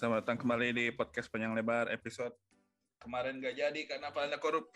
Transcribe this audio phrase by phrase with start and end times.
[0.00, 2.32] Selamat datang kembali di podcast panjang lebar episode
[3.04, 4.72] kemarin gak jadi karena apalnya korup.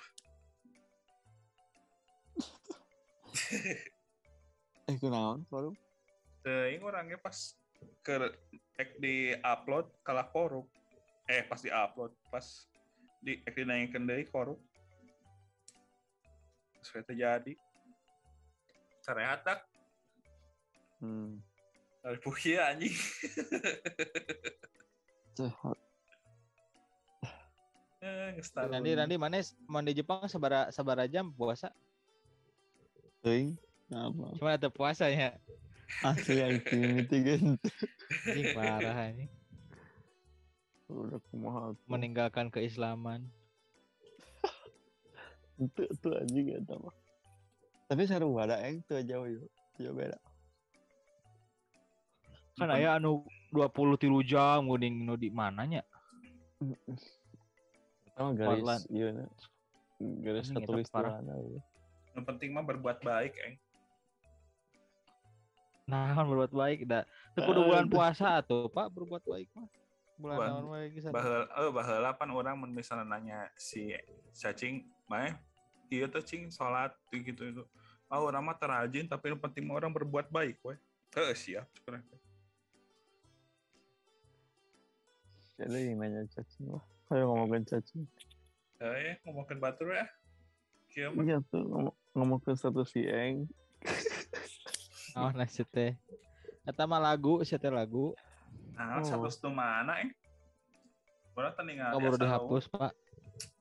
[4.84, 5.72] Eh kunaon baru?
[6.44, 7.56] Teuing orangnya pas
[8.04, 8.36] ke
[8.76, 10.68] ek di upload kalah korup.
[11.24, 12.44] Eh pas di upload pas
[13.24, 14.60] di ek dinaikkan dari korup.
[16.84, 17.56] Terus terjadi.
[19.00, 19.64] Sarehat tak
[21.00, 21.40] Hmm.
[22.04, 22.20] dari
[22.60, 22.92] anjing.
[28.04, 28.36] Eh.
[28.68, 31.72] Nanti nanti mana mau di Jepang sabara sabara jam puasa?
[33.24, 33.56] Teuing.
[33.90, 34.36] Apa?
[34.36, 35.40] Cuma ada puasanya.
[36.04, 39.26] Asli yang ini tiga Ini parah ini.
[40.90, 41.72] udah kumaha.
[41.88, 43.24] Meninggalkan keislaman.
[45.64, 46.94] Itu tuh anjing ya mah.
[47.88, 49.48] Tapi seru ada yang tuh jauh yuk.
[49.80, 50.18] Jauh beda.
[52.54, 55.86] Kan aya anu 20 tilu jam geuning nu di mananya?
[58.18, 58.82] Sama garis Portland.
[58.90, 59.24] iya na.
[60.02, 61.22] Garis tertulis parah.
[62.14, 63.54] Yang penting mah berbuat baik, eng.
[65.84, 67.04] Nah, kan berbuat baik dah.
[67.36, 69.68] Teu kudu bulan puasa tuh, Pak, berbuat baik mah.
[70.14, 71.10] Bulan naon wae geus.
[71.10, 73.90] Bahel, eh baheula pan orang mun misalnya nanya si
[74.30, 75.34] cacing, mah
[75.90, 77.62] iya tuh cing sholat gitu itu.
[78.06, 80.78] Ah orang mah terajin tapi yang penting mah orang berbuat baik, we.
[81.18, 81.66] Heeh siap.
[81.82, 82.02] cenah.
[85.54, 86.82] Jadi yang nanya cacing lah.
[87.14, 88.02] Ayo ngomongin cacing.
[88.82, 90.06] Eh, ngomongin batur ya.
[90.90, 93.46] Kieu mah Iya tuh ngomong ngomong ke satu si Eng.
[95.14, 95.94] Oh, nah sieu teh.
[96.66, 98.18] Eta mah lagu, sieu teh lagu.
[98.74, 99.06] nah, Oh.
[99.06, 99.94] satu itu mana,
[101.54, 102.92] tadi nggak Oh, baru dihapus, Pak.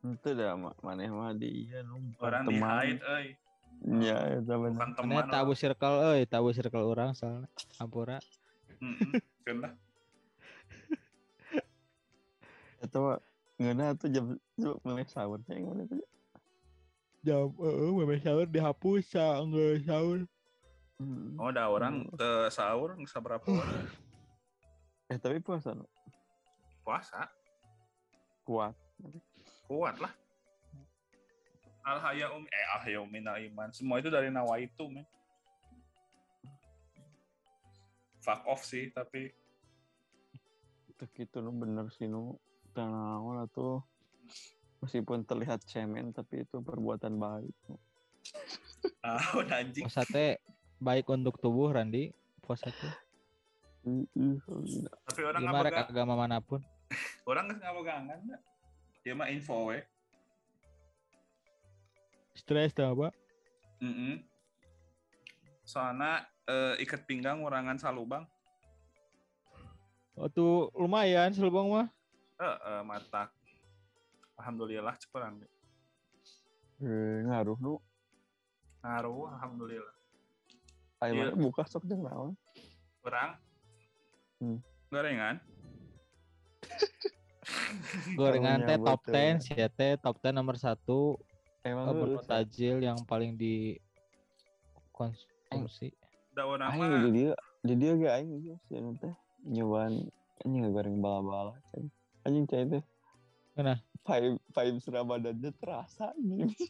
[0.01, 1.85] Itu dah ma- maneh mah di iya
[2.17, 3.27] Orang di hide, euy.
[3.83, 4.73] Iya, itu benar.
[4.73, 5.13] Bukan teman.
[5.13, 7.45] Mana tabu circle euy, tabu circle orang soalnya.
[7.77, 8.17] Ampura.
[8.81, 9.21] Heeh.
[9.45, 9.77] Kenapa?
[9.77, 9.82] Itu
[12.91, 13.17] mah
[13.61, 14.25] ngena tuh jam
[14.59, 16.03] jam mulai sahur yang mana tuh.
[17.23, 20.27] Jam heeh, bebe sahur dihapus, sa enggak sahur.
[20.99, 21.39] Hmm.
[21.39, 22.15] Oh, ada orang Hmm.
[22.19, 23.87] ke sahur nggak berapa orang
[25.11, 25.87] Eh tapi puasa no?
[26.83, 27.31] puasa
[28.43, 28.75] kuat.
[29.71, 30.11] kuat lah.
[31.87, 33.71] Al hayaum eh al hayaum minal iman.
[33.71, 35.07] Semua itu dari nawaitu, men.
[38.19, 39.31] Fuck off sih, tapi
[40.91, 42.07] Itu gitu bener sih
[42.73, 43.85] nu tanawan tuh
[44.81, 47.53] meskipun terlihat cemen tapi itu perbuatan baik.
[49.05, 49.21] ah
[49.53, 49.85] anjing.
[49.85, 50.41] Puasa teh
[50.81, 52.09] baik untuk tubuh, Randi.
[52.41, 52.93] Puasa teh.
[55.05, 56.65] Tapi orang nggak agama mana pun.
[57.29, 58.19] orang nggak pegangan.
[58.25, 58.41] dah.
[59.05, 59.85] Dia mah info we.
[62.33, 63.13] Stres tau apa?
[63.77, 64.25] Mm
[65.63, 68.25] Soalnya eh, ikat pinggang urangan salubang.
[70.17, 71.87] Oh tuh lumayan selubang mah.
[72.41, 73.29] Eh, eh, mata.
[74.41, 75.45] Alhamdulillah cekurang.
[76.81, 77.77] Eh, ngaruh nu.
[78.81, 79.95] Ngaruh, alhamdulillah.
[81.03, 82.33] Ayo mana buka sok jeung naon.
[83.03, 83.35] Orang
[84.43, 84.59] Hmm.
[84.91, 85.39] gorengan.
[88.19, 89.39] Gorengan teh top betul.
[89.39, 90.75] 10, sih teh top 10 nomor 1
[91.63, 93.79] Emang lu menu tajil yang paling di
[94.91, 95.95] konsumsi.
[96.35, 97.31] Da orang aing mah di dia
[97.63, 98.55] di dia ge aing sih
[98.99, 99.15] teh
[99.47, 100.11] nyobaan
[100.43, 101.55] anjing goreng bala-bala.
[102.23, 102.83] Anjing cai teh.
[103.53, 103.79] Kenah?
[104.03, 106.51] Vibe vibes Ramadannya terasa anjing.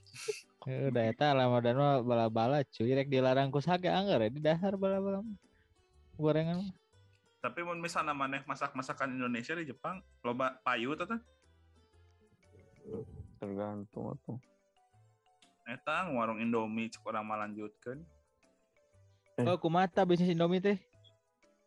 [0.64, 4.80] Ya udah eta Ramadan mah bala-bala cuy rek dilarang ku sage anggar ya di dasar
[4.80, 5.36] bala-bala mah.
[6.16, 6.72] Gorengan mah.
[7.44, 11.20] Tapi mun misalnya maneh masak-masakan Indonesia di Jepang, loba payu tuh teh.
[13.44, 14.40] Tergantung atuh.
[15.68, 18.00] Eta warung Indomie cek orang melanjutkan.
[19.36, 19.44] Eh.
[19.44, 20.80] Oh kumata bisnis Indomie teh.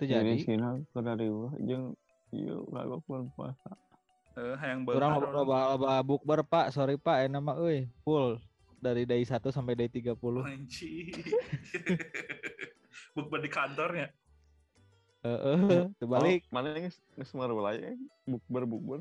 [0.01, 0.57] Itu Jadi jadi.
[0.57, 1.93] sina kadari wah jeung
[2.35, 3.71] ieu kagok bulan puasa.
[4.37, 8.37] Eh, hayang Kurang beunghar loba loba bukber Pak, sorry Pak, enak mah euy, full
[8.81, 10.13] dari day 1 sampai day 30.
[10.45, 11.09] Anjing.
[13.17, 14.13] Bukber di kantornya.
[15.25, 16.45] Heeh, terbalik.
[16.47, 17.99] Oh, mana geus geus marulai eh
[18.29, 19.01] bukber bukber.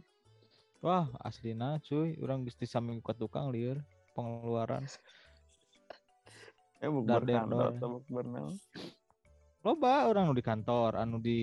[0.82, 3.84] Wah, aslina cuy, orang geus di samping ke tukang lieur
[4.18, 4.88] pengeluaran.
[6.80, 8.56] Eh bukber kantor atau bukber naon?
[9.62, 11.42] Loba orang nu di kantor, anu di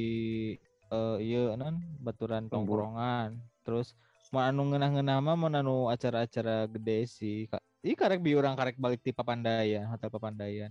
[0.93, 3.41] eh ieu non baturan tongkrongan.
[3.65, 3.97] Terus
[4.29, 7.49] mau anu ngeunah-ngeunah mah mau anu acara-acara gede sih.
[7.49, 10.71] Ka- Ih karek bi urang karek balik ti Papandayan, hotel Papandayan.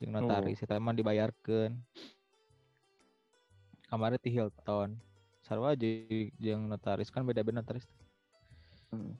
[0.00, 1.76] Jeung notaris eta mah dibayarkeun.
[3.86, 4.96] Kamari ti Hilton.
[5.46, 7.86] Jeung jeung notaris kan beda-beda notaris.
[8.90, 9.14] Hmm.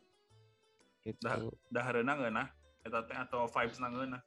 [1.04, 1.22] Gitu.
[1.70, 1.86] Dah.
[1.92, 2.48] Ngeunah
[2.80, 4.22] eta teh atau vibes na ngeunah.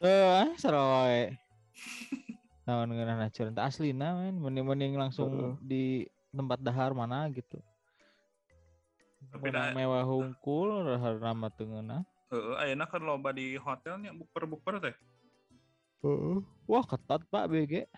[0.00, 1.36] Eh, saroe.
[2.70, 7.58] Naon ngeunah curang teh aslina men, mending-mending langsung di tempat dahar mana gitu
[9.26, 14.94] Tapi dah- mewah hungkul dahar nama tengena Heeh, ayeuna kan loba di hotelnya bukber-bukber teh.
[16.70, 17.90] wah ketat pak BG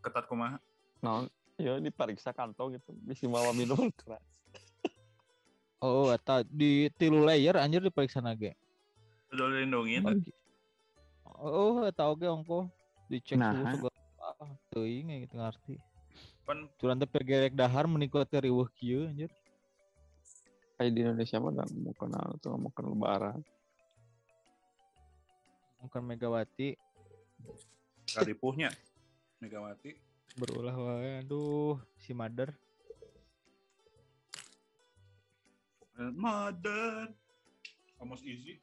[0.00, 0.56] Ketat kumaha?
[1.04, 1.28] Nah,
[1.60, 2.96] ya diperiksa kantong gitu.
[3.04, 4.24] Bisa bawa minuman keras.
[5.84, 8.56] oh eta di tilu layer anjir diperiksa nage
[9.28, 10.08] Udah dilindungin.
[10.08, 10.32] Bagi-
[11.36, 12.72] oh eta oge ongko
[13.12, 13.52] dicek Nah.
[13.52, 13.95] suhu segala ah,
[14.76, 15.74] teuing ya gitu ngerti
[16.44, 19.32] Kan curan teh pergerek dahar menikot teh riweuh kieu anjir
[20.76, 23.40] Kayak di Indonesia mah nggak mau kenal tuh nggak mau kenal lebaran.
[25.80, 26.76] bukan Megawati
[28.12, 28.68] kadipuhnya
[29.40, 29.96] Megawati.
[30.36, 32.52] berulah wae aduh si mother
[35.96, 37.08] Mother.
[37.96, 38.60] Almost easy.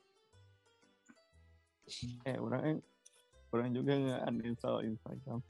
[2.30, 2.78] Eh orang
[3.50, 5.42] orang juga nggak uninstall Instagram.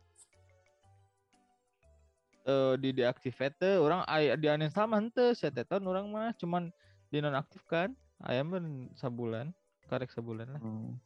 [2.43, 6.67] Eh di deactivate orang aya di uninstall mah henteu seteton orang mah cuman
[7.07, 8.61] dinonaktifkan ayam mah
[8.99, 9.55] sabulan
[9.87, 10.99] karek sabulan lah Hmm.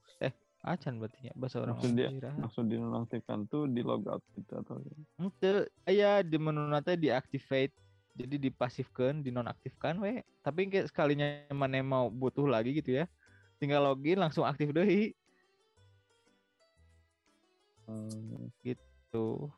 [0.65, 2.37] acan berarti nya bahasa orang Maksud dia- Iraha.
[2.43, 4.81] Maksud dinonaktifkan tuh di logout gitu atau
[5.15, 7.71] Henteu aya di menu teh deactivate
[8.17, 13.05] jadi dipasifkan dinonaktifkan we tapi kayak sekalinya mana mau butuh lagi gitu ya
[13.61, 15.13] tinggal login langsung aktif deui
[17.85, 18.49] hmm.
[19.13, 19.53] tuh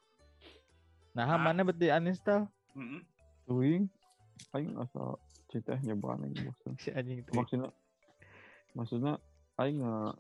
[1.20, 1.36] nah Ah.
[1.38, 3.04] mana berarti uninstall Mm-mm.
[3.44, 3.92] Tuing
[4.48, 6.74] paling asal cerita nyoba nih bosan.
[6.78, 7.70] si anjing tuh Maksudnya
[8.72, 9.14] maksudnya
[9.60, 10.14] nggak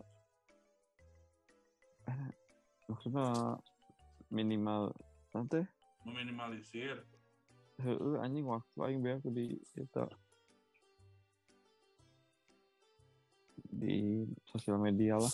[2.03, 2.31] eh,
[2.85, 3.25] maksudnya
[4.27, 4.91] minimal
[5.31, 5.63] nanti
[6.01, 6.99] Meminimalisir.
[7.77, 10.03] heeh anjing waktu aing biar aku di kita
[13.71, 13.95] di
[14.43, 15.31] sosial media lah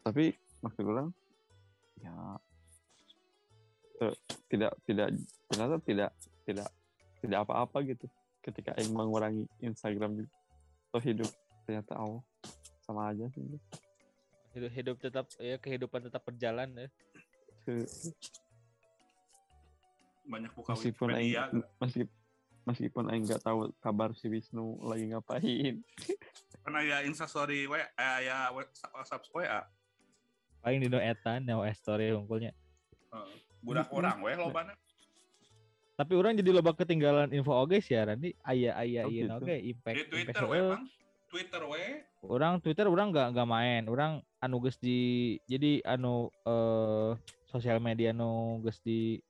[0.00, 1.12] tapi maksud orang
[1.96, 2.10] ya
[4.48, 5.08] tidak tidak
[5.52, 6.10] ternyata tidak
[6.48, 6.68] tidak
[7.20, 8.06] tidak apa-apa gitu
[8.40, 10.32] ketika aing mengurangi Instagram gitu.
[10.90, 11.30] atau hidup
[11.68, 12.24] ternyata oh
[12.80, 13.44] sama aja sih
[14.56, 16.88] hidup hidup tetap ya kehidupan tetap berjalan ya
[20.30, 21.76] Banyak buka meskipun aing Wikipedia.
[21.78, 22.02] meski,
[22.64, 25.76] meskipun aing nggak tahu kabar si Wisnu lagi ngapain
[26.64, 29.64] Kan aya instastory we, eh, aya WhatsApp WA.
[30.60, 32.52] paling dino etan nyawa story hungkulnya
[33.12, 33.49] Heeh.
[33.60, 34.72] Budak orang we lobana.
[35.92, 39.28] tapi orang jadi loba ketinggalan info oge sih ya Randi ayah ayah Oh, gitu.
[39.38, 40.58] oge impact Di impact Twitter we.
[40.66, 40.84] Bang.
[41.28, 41.84] Twitter we.
[42.22, 44.98] orang Twitter orang nggak nggak main orang anu geus di
[45.44, 47.10] jadi anu eh
[47.46, 48.30] sosial media anu
[48.60, 49.20] geus di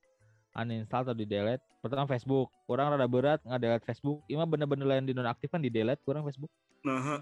[0.52, 5.04] uninstall atau di delete pertama Facebook orang rada berat nggak delete Facebook ima bener-bener lain
[5.04, 6.50] di nonaktifkan di delete kurang Facebook
[6.80, 7.20] Nah,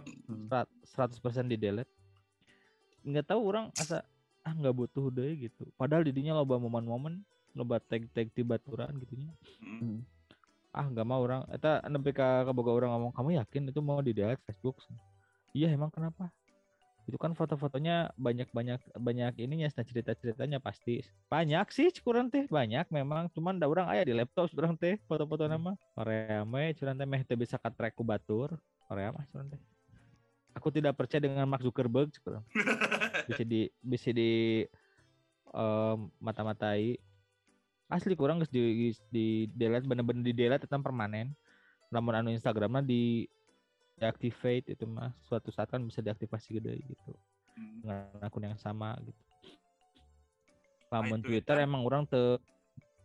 [0.87, 1.90] Serat- 100% di delete
[3.02, 4.05] nggak tahu orang asa
[4.48, 5.68] ah nggak butuh deh gitu.
[5.76, 7.20] Padahal didinya loba momen-momen
[7.52, 10.00] loba tag-tag tibaturan gitu nya mm.
[10.72, 11.44] ah nggak mau orang.
[11.52, 14.80] Eta nepi ka kaboga orang ngomong kamu yakin itu mau di delete Facebook?
[15.52, 16.32] Iya emang kenapa?
[17.08, 21.04] Itu kan foto-fotonya banyak banyak banyak ininya nah cerita ceritanya pasti.
[21.28, 23.28] Banyak sih kurang teh banyak memang.
[23.32, 27.24] Cuman da orang aya di laptop kurang teh foto-foto nama Korea mah curang teh meh
[27.24, 28.56] teu bisa katrek ku batur.
[28.88, 29.60] Korea mah curang teh.
[30.56, 32.43] Aku tidak percaya dengan Mark Zuckerberg curang
[33.29, 34.65] bisa di bisa di
[35.53, 36.97] em, mata-matai.
[37.89, 41.37] Asli kurang geus di di delete bener-bener di delete tentang permanen.
[41.89, 43.25] Namun anu Instagramnya di
[43.97, 47.13] deactivate itu mah suatu saat kan bisa diaktifasi gede gitu.
[47.58, 47.79] Mm.
[47.82, 49.23] dengan akun yang sama gitu.
[50.89, 51.58] Namun Twitter.
[51.58, 52.39] Twitter emang orang te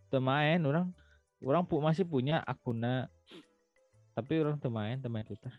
[0.08, 0.94] te main orang
[1.42, 3.10] orang pu masih punya akunnya.
[4.14, 5.52] Tapi orang te main te main Twitter.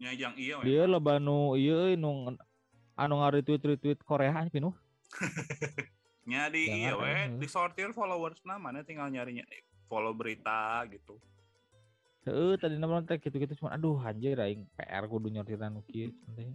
[0.00, 2.34] Nya yang iya dia loba nu ieu nu
[2.96, 4.74] anu ngaretweet retweet Korea pinuh
[6.22, 11.18] Nya di iya we, disortir followers namanya tinggal nyarinya eh, follow berita gitu.
[12.22, 16.54] Heeh, tadi nama teh gitu-gitu cuma aduh anjir aing PR kudu nyortiran kieu teh.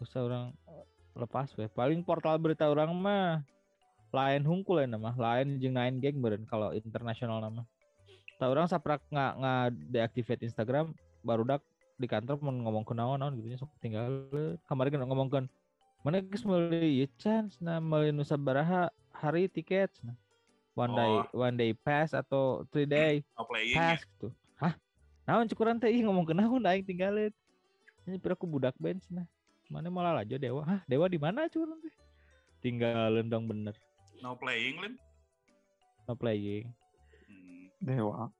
[0.00, 1.68] Usah orang eh, lepas we.
[1.68, 3.44] Paling portal berita orang mah
[4.08, 7.68] lain hungkul ya nama, lain jeung Nine Gag beureun kalau internasional nama.
[8.40, 11.62] Tahu orang saprak nggak nggak deactivate Instagram baru dak
[11.98, 14.06] di kantor mau ngomong ke naon naon gitu sok tinggal
[14.70, 15.44] kemarin kan ngomongkan
[16.06, 20.14] mana geus meuli ieu chance nah meuli nu sabaraha hari tiket nah.
[20.78, 21.42] One day Oh.
[21.42, 23.98] one day pass atau three day No playing ya.
[23.98, 24.30] pas gitu.
[24.62, 24.78] Hah?
[25.26, 27.34] Naon cukuran teh ngomong ke naon aing tinggalin.
[28.06, 29.26] Ini pira aku budak bench nah.
[29.66, 30.62] Mana malah aja dewa.
[30.62, 31.90] Hah, dewa di mana cukuran teh?
[32.62, 33.74] Tinggalin dong bener.
[34.22, 34.94] No playing Lin.
[36.06, 36.70] No playing.
[37.26, 37.66] Hmm.
[37.82, 38.30] dewa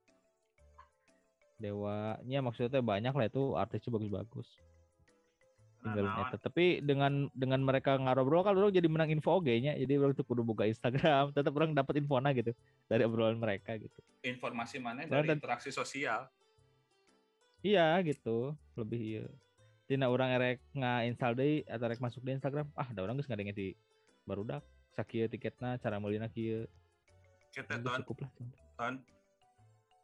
[1.59, 4.49] Dewanya maksudnya banyak lah itu artisnya bagus-bagus.
[5.79, 6.37] tinggal Nah, eta.
[6.43, 9.79] Tapi dengan dengan mereka ngarobrol kan orang jadi menang info oge nya.
[9.79, 12.51] Jadi orang tuh kudu buka Instagram, tetap orang dapat infona gitu
[12.91, 13.99] dari obrolan mereka gitu.
[14.27, 16.27] informasi mana Dan- dari interaksi sosial
[17.59, 19.27] Iya gitu, lebih iya.
[19.91, 23.51] Tina orang erek nge-install deui atau rek masuk di Instagram, ah ada orang geus ngadenge
[23.51, 23.75] di
[24.23, 24.63] barudak.
[24.95, 26.71] Sakieu tiketna, cara meulina kieu.
[27.51, 28.31] kita cukup lah.
[28.79, 28.95] ton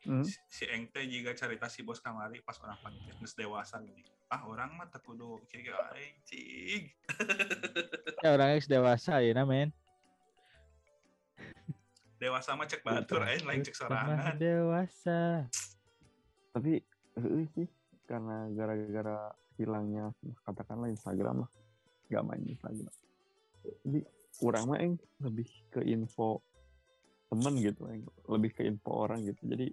[0.05, 0.21] Hmm?
[0.25, 4.45] si, Eng teh juga cerita si bos kamari pas orang panggil geus dewasa gini ah
[4.45, 6.93] orang mah teu kudu kieu anjing
[8.25, 9.73] Ya orang geus dewasa ya men.
[12.21, 15.49] dewasa mah cek batur aing lain cek sorangan dewasa.
[16.53, 16.81] tapi
[17.17, 17.69] eh sih
[18.05, 20.13] karena gara-gara hilangnya
[20.45, 21.51] katakanlah Instagram lah
[22.13, 22.95] nggak main Instagram
[23.85, 24.01] jadi
[24.39, 26.45] kurang mah eng lebih ke info
[27.33, 29.73] temen gitu eng lebih ke info orang gitu jadi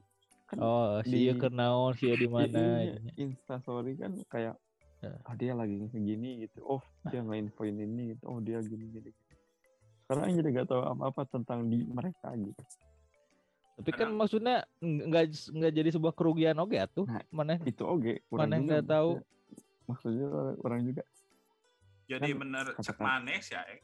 [0.57, 2.81] Oh, si Di- keur naon, si di mana.
[2.81, 4.55] iya, Insta story kan kayak
[4.99, 5.17] Ya.
[5.23, 6.61] ah dia lagi segini gitu.
[6.61, 8.23] Oh dia nge-infoin ini gitu.
[8.23, 9.09] Oh dia gini gini
[10.05, 12.61] karena Aing jadi gak tahu apa-apa tentang di mereka gitu.
[13.73, 17.07] Tapi kan Kadang- maksudnya ng- nggak nggak jadi sebuah kerugian oke atuh.
[17.07, 19.17] Nah, Mana itu oke kurang Mana nggak tahu.
[19.87, 20.29] maksudnya-
[20.59, 21.03] orang- juga.
[22.05, 23.81] Jadi Kan bener cek manes ya Eng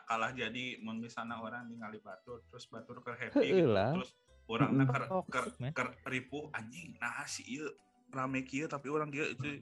[0.00, 3.68] kalah jadi mun misalna orang ningali batur terus batur ke happy gitu.
[3.68, 4.16] terus
[4.48, 4.88] Mm-mm.
[4.88, 5.44] ker, ker,
[5.76, 7.68] ker ripuh anjing nah si ieu
[8.08, 9.60] rame kieu tapi orang kieu itu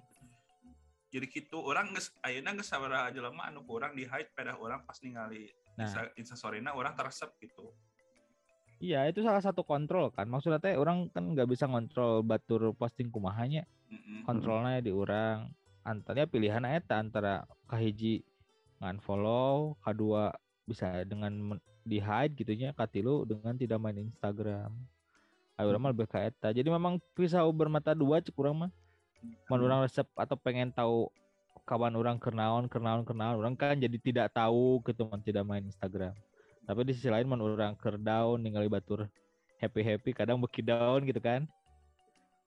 [1.11, 4.99] jadi gitu orang geus ayeuna geus sabaraha jelema anu kurang di hide pada orang pas
[5.02, 5.85] ningali Nah.
[5.85, 7.69] Insta, instastoryna orang teresep gitu
[8.76, 10.28] Iya, itu salah satu kontrol kan.
[10.28, 13.64] Maksudnya teh orang kan nggak bisa ngontrol batur posting kumahanya.
[14.28, 15.49] Kontrolnya di orang.
[15.81, 18.21] Antaranya pilihan eta antara kahiji
[18.85, 20.28] ngan-follow, kedua
[20.69, 24.75] bisa dengan men- di hide gitunya, katilu dengan tidak main Instagram.
[25.57, 26.52] Ayo orang mah lebih ke eta.
[26.52, 28.73] Jadi memang pisau bermata dua cek urang mah.
[29.49, 31.09] Mun orang resep atau pengen tahu
[31.64, 33.40] kawan orang kenaon kenaon kenaon.
[33.40, 36.12] Orang kan jadi tidak tahu gitu man tidak main Instagram.
[36.66, 39.09] Tapi di sisi lain man orang ker down ningali batur
[39.57, 41.49] happy happy kadang beki down gitu kan.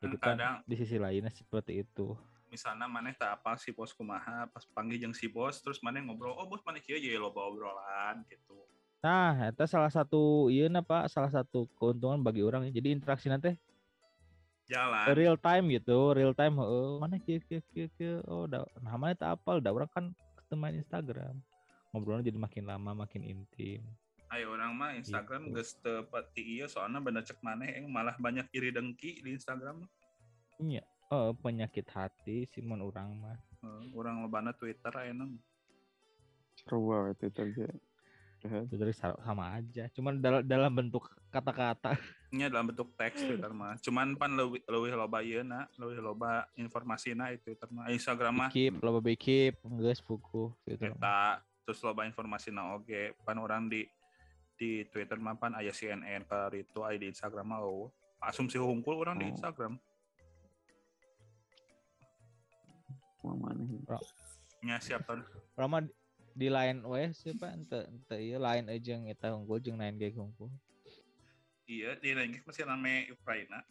[0.04, 0.38] Itu kan.
[0.38, 2.14] kadang di sisi lainnya seperti itu.
[2.54, 6.38] Misalnya maneh tak apa si bos kumaha pas panggil jeung si bos terus maneh ngobrol
[6.38, 7.02] oh bos maneh kieu?
[7.02, 8.70] Jadi loba obrolan gitu
[9.00, 13.56] nah itu salah satu iya apa salah satu keuntungan bagi orang jadi interaksi nanti
[14.68, 15.16] jalan.
[15.16, 18.20] real time gitu real time oh mana kia kia kia kia.
[18.28, 21.36] Oh da, namanya tak apal da orang kan ketemu Instagram.
[21.96, 23.82] Ngobrolnya jadi makin lama makin intim.
[24.30, 25.56] Ayo orang mah Instagram Gitu.
[25.58, 29.82] geus teu pati ieu soalnya bener cek maneh eng malah banyak iri dengki di Instagram.
[30.62, 33.40] Iya oh penyakit hati Simon orang mah.
[33.66, 35.26] Eh, orang lobana Twitter ayeuna
[36.60, 37.72] seru banget Twitter dia
[38.40, 39.92] itu sa- sama aja.
[39.92, 42.00] Cuman dalam dalam bentuk kata-kata.
[42.32, 46.48] Nya dalam bentuk teks Twitter mah cuman pan leuwih leuwih loba ieu na leuwih loba
[46.56, 51.84] informasina itu Twitter mah Instagram mah keep loba baik keep geus buku gitu eta terus
[51.84, 53.14] loba informasina oge.
[53.28, 53.84] Pan orang di
[54.56, 57.92] di Twitter mah pan aya CNN ka itu aya di Instagram mah oh.
[58.20, 59.34] asumsi hungkul orang di Oh.
[59.36, 59.74] Instagram.
[63.20, 63.84] Mau mana ini?
[64.60, 65.24] nya siap tahun
[66.36, 67.54] di lain we siapa?
[67.54, 70.50] Ente ente iya lain aja yang kita unggul jeung lain gak unggul
[71.70, 73.62] iya di Inggris masih rame Ukraina.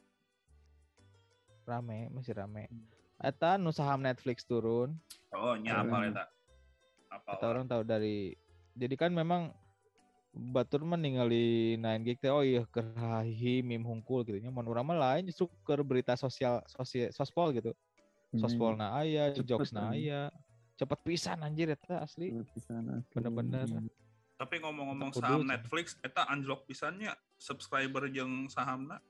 [1.66, 2.70] Rame masih rame.
[3.18, 4.94] Eta nu saham Netflix turun.
[5.34, 5.90] Oh nya Keren.
[5.90, 6.24] apal eta?
[7.10, 7.66] Apal Kata orang?
[7.66, 8.38] tahu dari
[8.78, 9.50] jadi kan memang
[10.30, 14.38] batur mah ningali nain gig teh oh iya keur hahihi meme hungkul gitu.
[14.38, 17.74] Nya mun urang mah lain justru keur berita sosial sosial sospol gitu.
[18.30, 20.12] Hmm, sospolna aya cepet, jokesna anjing.
[20.12, 20.20] aya
[20.78, 22.30] cepet pisan anjir eta asli.
[22.30, 23.12] Cepet pisan asli.
[23.12, 23.66] Bener-bener.
[24.38, 25.50] tapi ngomong-ngomong saham Cen.
[25.50, 29.02] Netflix eta anjlok pisannya subscriber jeung sahamna?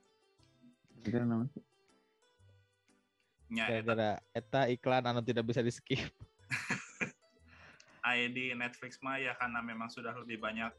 [3.53, 4.17] Nya eta.
[4.33, 6.09] Eta iklan anu tidak bisa di skip
[8.33, 10.73] di Netflix mah ya karena memang sudah lebih banyak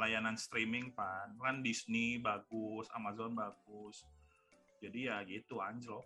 [0.00, 1.36] layanan streaming pan.
[1.36, 4.08] Kan Disney bagus Amazon bagus.
[4.80, 6.00] Jadi ya gitu anjlok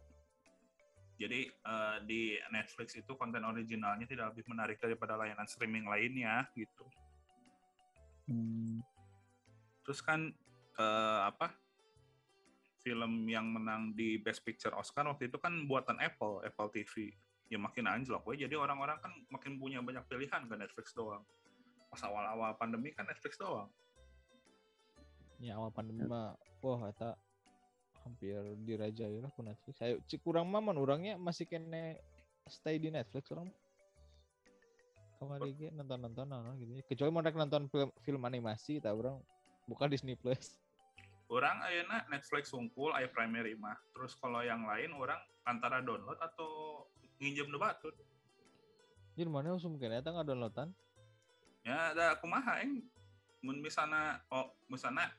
[1.17, 6.85] jadi eh, di Netflix itu konten originalnya tidak lebih menarik daripada layanan streaming lainnya gitu.
[8.29, 8.85] Hmm,
[9.81, 10.29] terus kan
[10.77, 11.57] eh, apa
[12.85, 17.11] film yang menang di Best Picture Oscar waktu itu kan buatan Apple Apple TV
[17.49, 18.23] ya makin anjlok.
[18.29, 21.25] We jadi orang-orang kan makin punya banyak pilihan ke Netflix doang.
[21.91, 23.71] Pas awal-awal pandemi kan Netflix doang.
[25.41, 27.15] Ya awal pandemi mah wah eta
[28.07, 31.99] hampir dirajai lah ku Netflix ayo cik kurang mah mun urangnya masih kene
[32.47, 33.51] stay di Netflix orang.
[35.19, 36.73] Kamari ge nonton-nonton nonton gitu.
[36.79, 36.83] Ya.
[36.87, 39.19] kecuali mau nonton film film animasi tak orang.
[39.67, 40.55] Bukan Disney Plus.
[41.27, 43.75] Orang ayeuna Netflix sungkul aya primary mah.
[43.91, 46.85] Terus kalau yang lain orang antara download atau
[47.19, 47.97] nginjem nu batur
[49.17, 50.71] Jadi mana usum kene eta ngadownloadan?
[51.67, 52.79] ya ada kumaha eng
[53.43, 55.11] mun misalnya oh misalnya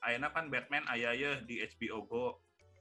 [0.00, 2.26] ayana kan Batman aya ya di HBO Go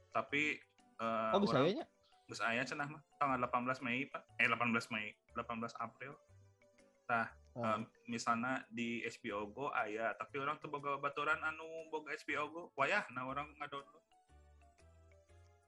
[0.09, 0.57] tapi
[0.95, 1.85] eh, Oh, bisa orang- aya nya?
[2.25, 4.23] geus aya cenah mah tanggal 18 Mei Pak.
[4.35, 5.45] Eh 18 Mei, 18
[5.77, 6.17] April.
[7.05, 7.29] Ah.
[7.55, 12.61] Em, misalnya di HBO Go aya, tapi orang tuh boga baturan anu boga HBO Go,
[12.75, 14.03] wayah nah orang ngadownload.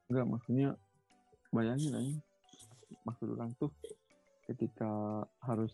[0.08, 0.70] Enggak, maksudnya
[1.50, 2.16] bayangin aja.
[3.04, 3.70] Maksud orang tuh
[4.46, 4.90] ketika
[5.42, 5.72] harus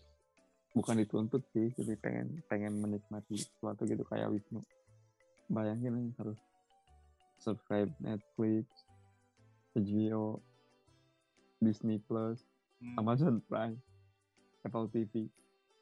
[0.70, 4.60] bukan dituntut sih, jadi pengen pengen menikmati sesuatu gitu kayak Wisnu.
[5.46, 6.40] Bayangin aja harus
[7.36, 8.64] subscribe Netflix,
[9.74, 10.40] HBO,
[11.58, 12.40] Disney Plus,
[12.80, 13.00] Hmm.
[13.00, 13.78] Amazon Prime,
[14.60, 15.28] Apple TV.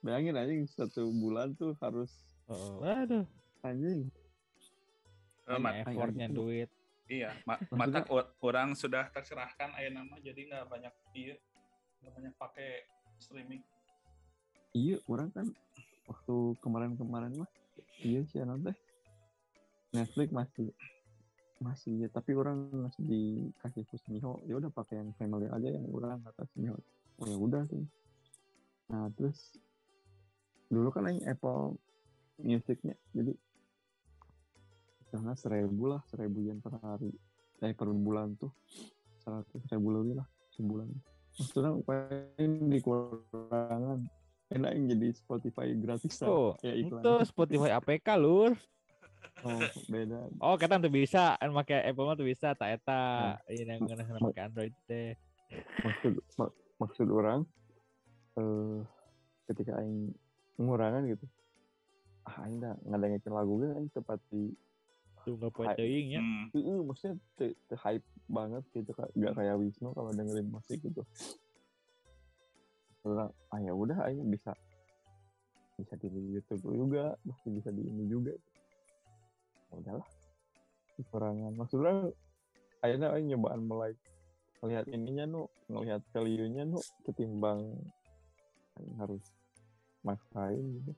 [0.00, 2.10] Bayangin aja satu bulan tuh harus
[2.46, 2.74] Heeh.
[2.78, 3.24] Waduh,
[3.62, 4.10] anjing.
[5.42, 6.38] Eh, mat- effortnya gitu.
[6.42, 6.70] duit.
[7.06, 8.06] iya, ma- mata
[8.40, 11.34] orang sudah tercerahkan aya nama jadi nggak banyak iya
[12.00, 12.70] nggak banyak pakai
[13.18, 13.60] streaming.
[14.72, 15.46] Iya, orang kan
[16.06, 17.50] waktu kemarin-kemarin mah
[18.00, 18.76] iya sih teh
[19.92, 20.68] Netflix masih
[21.62, 26.18] masih ya, tapi orang masih dikasih Kusmiho ya udah pakai yang family aja yang orang
[26.26, 26.74] atas Miho
[27.22, 27.86] oh ya udah sih.
[28.90, 29.54] Nah terus
[30.66, 31.78] dulu kan yang Apple
[32.42, 32.98] Musicnya.
[33.14, 33.36] Jadi
[35.12, 37.12] karena seribu lah seribu yen per hari.
[37.62, 38.50] Eh per bulan tuh.
[39.22, 40.26] Seratus ribu lebih lah
[40.58, 40.88] sebulan.
[41.38, 44.02] Maksudnya paling dikurangan.
[44.52, 47.00] Enak yang jadi Spotify gratis Oh, iklan.
[47.00, 48.52] itu Spotify APK lur.
[49.42, 52.76] Oh beda Oh, kita tuh bisa, kan pakai Apple mah tuh bisa, tak Nah.
[52.76, 53.02] eta.
[53.50, 55.14] Ini yang kena kena pakai Android teh.
[55.84, 57.44] maksud mak- maksud orang
[58.40, 58.80] eh
[59.52, 60.08] ketika aing
[60.56, 61.28] mengurangan gitu
[62.24, 64.56] ah aing dah ngadengerin lagu ge aing tepat di
[65.22, 66.20] Tuh nggak poin teuing ya.
[66.22, 66.50] Hmm.
[66.50, 69.06] Heeh, maksudnya te, te hype banget gitu Kak.
[69.14, 71.06] Gak kayak Wisnu kalau dengerin musik gitu.
[73.06, 74.50] Orang, ah ya udah aing bisa
[75.78, 78.34] bisa di YouTube juga, masih bisa di ini juga.
[79.72, 80.08] Ya udahlah.
[81.00, 81.52] Kekurangan.
[81.56, 82.12] Maksudnya
[82.84, 83.92] akhirnya aing nyobaan mulai
[84.60, 87.72] melihat ininya nu, ngelihat value-nya nu ketimbang
[88.78, 89.24] aing harus
[90.04, 90.92] maksain gitu.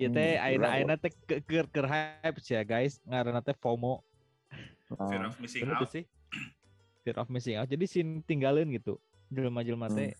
[0.00, 4.00] Hmm, teh, aina aina teh ke ke ke hype sih ya guys, ngaranna teh FOMO.
[4.90, 5.86] Fear Nah, of missing out.
[5.88, 6.04] sih.
[7.04, 7.68] Fear of missing out.
[7.68, 8.96] Jadi sin tinggalin gitu.
[9.30, 10.10] Jelema-jelema teh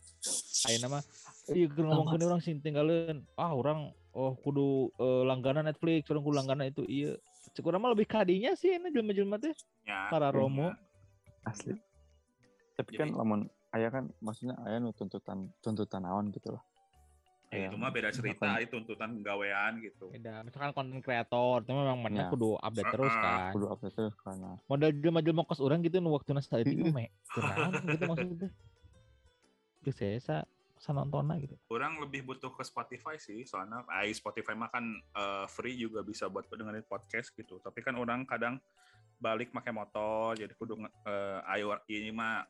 [0.68, 1.02] ayeuna mah
[1.50, 3.24] iya keur ngomongkeun orang sin tinggalin.
[3.34, 7.14] Ah, orang oh kudu eh, langganan Netflix, orang kudu langganan itu iya.
[7.60, 9.50] Urang mah lebih kadinya sih ini jelema-jelema teh
[9.82, 10.70] Ya, para romo.
[11.42, 11.74] asli.
[12.74, 16.62] Tapi kan lamun ayah kan maksudnya ayah nu tuntutan tuntutan naon gitu lah.
[17.50, 20.06] ya, itu mah beda cerita, itu tuntutan gawean gitu.
[20.08, 20.40] Beda.
[20.40, 22.30] Misalkan konten kreator, itu memang mana Ya.
[22.30, 23.50] kudu update terus Ah, kan.
[23.58, 27.10] kudu update terus karena Modal jelema-jelema kos orang gitu nu waktu saat itu me.
[27.34, 28.48] Kurang gitu maksudnya.
[29.82, 29.98] Geus
[30.80, 31.52] saya sanontona gitu.
[31.68, 36.26] Orang lebih butuh ke Spotify sih, soalnya ai Spotify mah kan eh, free juga bisa
[36.32, 37.60] buat dengerin podcast gitu.
[37.60, 38.56] Tapi kan orang kadang
[39.20, 42.48] balik pakai motor, jadi kudu eh, ayo ini mah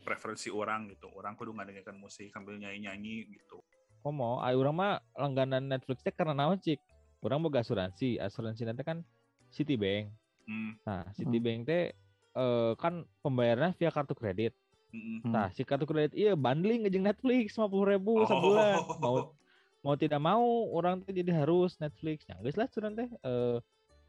[0.00, 1.12] preferensi orang gitu.
[1.12, 3.60] Orang kudu ngadengerin musik sambil nyanyi-nyanyi gitu.
[4.00, 6.80] Komo, ayo urang mah langganan Netflix teh karena naon cik?
[7.20, 9.04] Urang boga asuransi, asuransi nanti kan
[9.52, 10.16] Citibank.
[10.48, 11.92] Hmm, Nah, Citibank teh
[12.32, 14.56] eh, kan pembayarannya via kartu kredit.
[14.96, 15.32] Mm, Hmm.
[15.34, 18.78] Nah, si kartu kredit iya bundling ngejeng Netflix 50.000 ribu sebulan.
[19.02, 19.16] Mau
[19.84, 22.26] mau tidak mau orang teh jadi harus Netflix.
[22.26, 23.58] Ya geus lah curang teh eh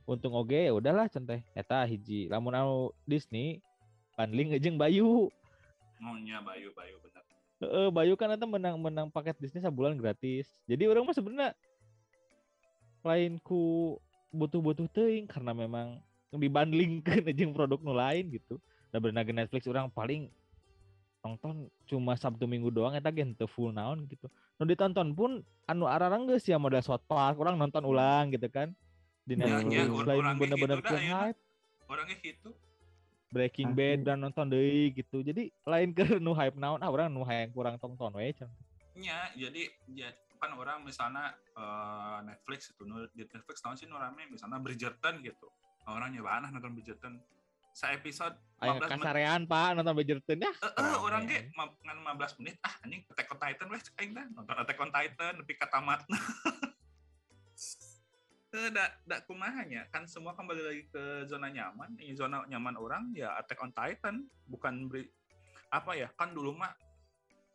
[0.08, 3.60] untung oge ya udahlah centeh eta hiji lamun anu Disney
[4.16, 5.28] bundling ngejeng Bayu.
[5.98, 7.24] maunya Bayu Bayu bener.
[7.58, 10.48] Heeh, Bayu kan eta menang menang paket Disney sebulan gratis.
[10.70, 11.50] Jadi orang mah sebenarnya
[13.02, 13.96] lain ku
[14.30, 15.98] butuh-butuh teuing karena memang
[16.30, 18.62] dibanding ke jeung produk nu lain gitu.
[18.94, 20.30] Da berenang Netflix orang paling
[21.28, 24.32] nonton cuma Sabtu Minggu doang eta gen teu full naon gitu.
[24.56, 28.72] Nu ditonton pun anu ararang geus ya model South Park, orang nonton ulang gitu kan.
[29.28, 31.20] Di Ya, Netflix ya, lain orang bener-bener gitu ke ayeuna.
[31.28, 31.40] hype.
[31.88, 32.50] Orangnya gitu.
[33.28, 33.78] Breaking Asli.
[33.78, 35.20] Bad dan nonton deui gitu.
[35.20, 38.48] Jadi lain ke nu hype naon, ah orang nu hayang kurang tonton we can.
[38.96, 40.10] Ya, jadi ya,
[40.40, 45.20] kan orang misalnya eh, Netflix itu nu- di Netflix tahun sih nu rame misalnya Bridgerton
[45.22, 45.52] gitu.
[45.84, 47.20] Orang nyoba aneh nonton Bridgerton.
[47.78, 48.90] Sa episode Aya 15 menit.
[48.98, 50.50] kasarean Pak nonton Bridgerton ya.
[50.50, 50.98] Eh, eh, Rame.
[50.98, 54.26] orang ge ma- ngan 15 menit ah anjing Attack on Titan weh cek aing dah
[54.34, 56.02] nonton Attack on Titan nepi ka tamat.
[58.48, 62.00] Eh, da, da kumahanya kan semua kembali lagi ke zona nyaman.
[62.00, 65.04] Ini zona nyaman orang ya Attack on Titan bukan beri,
[65.68, 66.72] apa ya kan dulu mah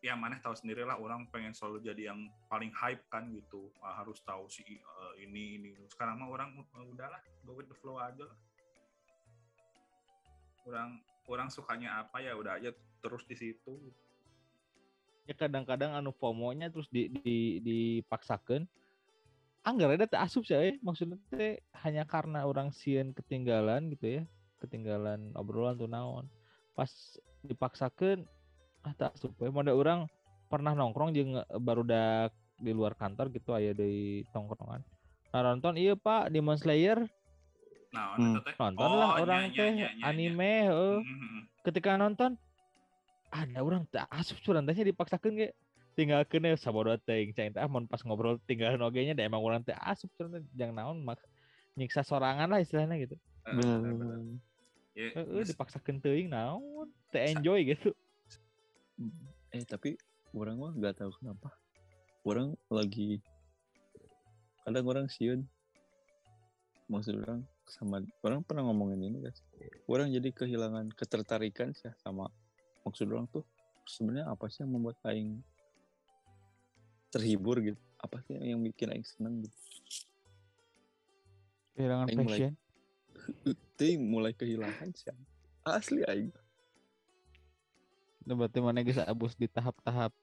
[0.04, 4.04] ya maneh tahu sendiri lah orang pengen selalu jadi yang paling hype kan gitu Ah,
[4.04, 7.96] harus tahu si eh, ini ini sekarang mah orang uh, udahlah go with the flow
[7.96, 8.36] aja lah
[10.66, 12.70] orang orang sukanya apa ya udah aja
[13.02, 13.78] terus di situ.
[15.26, 18.66] Ya kadang-kadang anu FOMO-nya terus di, di dipaksakan.
[19.62, 20.74] Anggar ada teh asup sih eh.
[20.82, 24.22] maksudnya teh hanya karena orang sieun ketinggalan gitu ya.
[24.58, 26.26] Ketinggalan obrolan tuh naon.
[26.74, 26.90] Pas
[27.46, 28.26] dipaksakan
[28.82, 30.10] ah tak asup we modal orang
[30.50, 34.82] pernah nongkrong jeung baru dak di luar kantor gitu aya di tongkrongan.
[35.30, 37.06] Nah nonton iya pak Demon Slayer
[37.92, 38.40] Nah, Hmm.
[38.40, 40.02] nonton Oh, lah orang nya, teh nya, nya.
[40.02, 41.00] anime heuh.
[41.04, 41.40] Mhm.
[41.62, 42.34] ketika nonton
[43.28, 45.48] ada orang tak asup curang teh dipaksakan ge
[45.92, 49.60] tinggal kena sabodo teh cai teh ah mun pas ngobrol tinggal nogenya da emang orang
[49.60, 51.20] teh asup curang teh jangan naon mak
[51.72, 54.16] nyiksa sorangan lah istilahnya gitu Eh, Bener, bener, bener.
[54.18, 54.38] bener.
[54.92, 57.92] Ya, Heeh, geus- dipaksakan teuing naon teh enjoy gitu
[59.50, 60.00] eh tapi
[60.32, 61.52] orang mah nggak tahu kenapa
[62.24, 63.20] orang lagi
[64.64, 65.44] kadang orang siun
[66.86, 69.38] maksud orang sama orang pernah ngomongin ini guys
[69.86, 72.26] orang jadi kehilangan ketertarikan sih sama
[72.82, 73.46] maksud orang tuh
[73.86, 75.42] sebenarnya apa sih yang membuat aing
[77.12, 77.78] terhibur gitu?
[78.00, 79.56] Apa sih yang bikin aing seneng gitu?
[81.76, 82.52] Kehilangan Aing mulai- passion?
[83.52, 85.12] Itu mulai kehilangan sih
[85.62, 86.32] asli aing.
[88.22, 90.14] Nah, berarti mana geus abus di tahap-tahap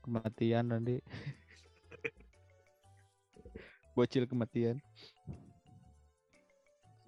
[0.00, 0.96] kematian nanti?
[3.96, 4.80] Bocil kematian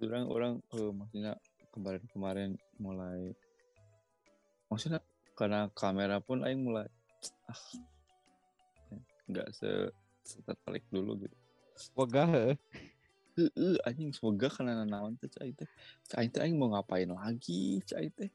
[0.09, 1.33] orang orang eh, maksudnya
[1.73, 3.33] kemarin-kemarin mulai
[4.69, 5.01] maksudnya
[5.33, 6.85] karena kamera pun aing mulai
[7.49, 7.61] ah
[9.29, 9.89] nggak se
[10.43, 11.35] tertarik dulu gitu.
[11.97, 12.55] Wegah heuh.
[13.33, 15.65] Heeh, anjing semoga karena naon teh cai teh.
[16.05, 18.29] Cai teh aing mau ngapain lagi cai teh?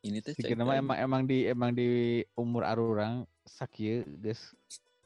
[0.00, 1.88] Ini teh cai nama teh emang emang di emang di
[2.34, 4.56] umur arurang sakieu geus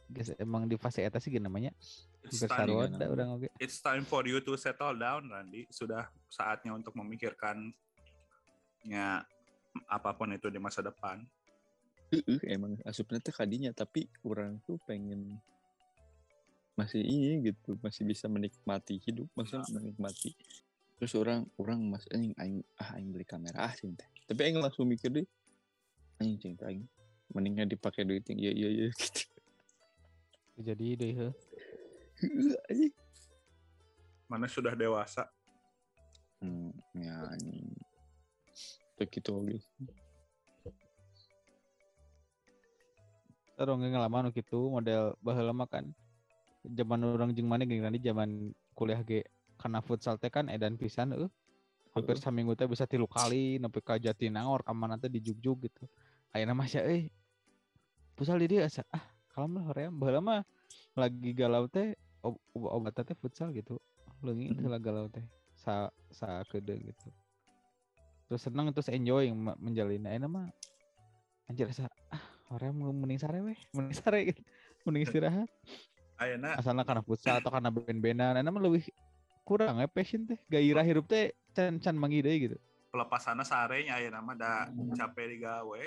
[0.06, 1.74] geus emang di fase eta sih namanya
[2.24, 5.28] It's hampir time, saruan kan, da urang oge it's time for you to settle down,
[5.28, 5.68] Randy.
[5.68, 7.70] Sudah saatnya untuk memikirkan
[8.84, 9.22] ya
[9.88, 11.24] apa pun itu di masa depan.
[12.14, 15.40] Heeh, emang asupnya teh kadinya tapi orang tuh pengen
[16.74, 20.34] masih ini gitu masih bisa menikmati hidup maksudnya menikmati.
[20.98, 24.58] Terus orang orang mas anjing aing ah aing beli kamera ah sih teh tapi aing
[24.58, 25.26] langsung mikir deh
[26.22, 26.82] anjing cing teh aing
[27.34, 29.22] mendingan dipakai duit yang iya iya iya gitu.
[30.54, 31.12] Jadi deh
[34.28, 35.28] Mana sudah dewasa.
[36.44, 37.72] hmm, ya anjing.
[39.00, 39.56] Begitu oke
[43.54, 45.86] Terus ngalaman gitu model baheula mah kan.
[46.64, 49.22] Zaman orang jeung mana gini nanti zaman kuliah ge
[49.60, 51.30] karena futsal teh kan edan pisan eueuh
[51.94, 55.86] hampir saminggu teh bisa tilu kali nepi ka Jatinangor ka mana teh di jugjug gitu.
[56.34, 57.06] Ayeuna mah sia euy
[58.18, 59.94] futsal di dieu asa ah kalem lah hoream.
[59.94, 60.40] Baheula mah
[60.98, 63.76] lagi galau teh ob obat teh futsal gitu.
[64.24, 67.08] Leungit heula galau teh sa sa kede gitu.
[68.26, 70.08] Terus seneng terus enjoy me- menjalin.
[70.08, 70.46] Ayeuna mah
[71.44, 73.58] anjir asa ah hoream mending sare weh.
[73.76, 74.40] Mending sare gitu.
[74.88, 75.48] Mending istirahat.
[76.16, 76.56] Ayeuna.
[76.56, 78.40] Asalnya karena futsal atau karena band-bandan.
[78.40, 78.88] Enak mah lebih
[79.44, 80.40] kurang ya passion teh.
[80.48, 82.56] Gairah hirup teh can can mangi deui gitu.
[82.88, 85.84] Pelepasanna sarenya ayeuna mah da capek digawe.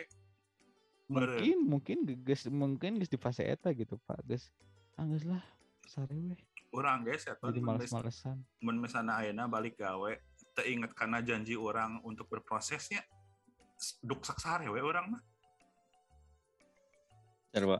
[1.08, 1.39] Meureun.
[1.39, 1.97] mungkin mungkin
[2.28, 4.21] geus mungkin geus di fase eta gitu pak.
[4.28, 4.52] Geus
[5.00, 5.41] ah geus lah
[5.89, 6.39] sare weh.
[6.76, 8.43] Urang guys ya jadi males-malesan.
[8.62, 10.12] Mun misalnya ayeuna balik gawe.
[10.54, 13.02] Teu inget karena janji orang untuk berprosesnya
[14.04, 15.21] duk saksare we orang mah.
[17.56, 17.80] Coba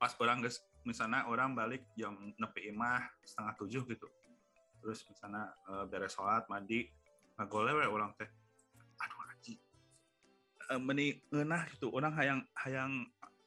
[0.00, 4.08] pas orang guys misalnya orang balik jam nepi imah setengah tujuh gitu.
[4.80, 6.88] Terus misalnya eh, beres sholat mandi.
[7.38, 8.28] Ngagole we orang teh.
[9.00, 9.60] Aduh anjing
[10.70, 13.02] Eh, meni ngeunah gitu orang hayang hayang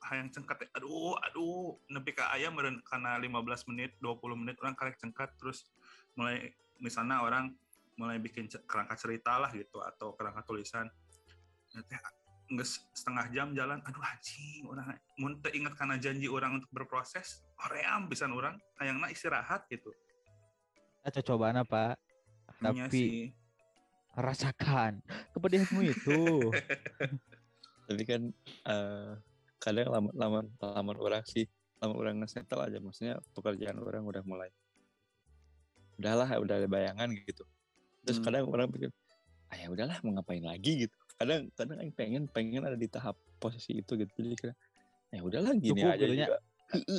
[0.09, 0.69] hayang cengkat teh.
[0.75, 1.79] aduh aduh.
[1.91, 5.67] Nepi ka aya meureun karena 15 menit 20 menit orang karek cengkat terus
[6.19, 7.55] mulai misalnya orang
[7.95, 10.89] mulai bikin kerangka cerita lah gitu atau kerangka tulisan.
[11.73, 11.99] Ya teh,
[12.53, 17.41] geus setengah jam jalan aduh anjing orang mun teu inget karena janji orang untuk berproses
[17.65, 19.89] hoream pisan orang hayangna istirahat gitu.
[21.03, 21.95] Kita cobaan apa?
[22.61, 23.11] Nya tapi sih.
[24.15, 25.01] rasakan
[25.33, 26.21] kepedihanmu itu.
[27.83, 28.31] Tapi kan
[28.63, 29.11] eh,
[29.63, 31.47] kadang lama lama lama orang sih
[31.79, 34.51] lama orang ngesetel aja maksudnya pekerjaan orang udah mulai
[35.95, 37.47] udahlah udah ada bayangan gitu.
[38.03, 38.25] Terus Hmm.
[38.25, 38.89] kadang orang pikir
[39.47, 40.83] ah ya udahlah mau ngapain lagi?
[40.83, 40.95] gitu.
[41.15, 44.11] Kadang kadang yang pengen pengen ada di tahap posisi itu gitu.
[44.11, 44.53] Jadi kira
[45.09, 46.27] ya udahlah gini Cukup aja gitu nya.
[46.27, 46.37] juga.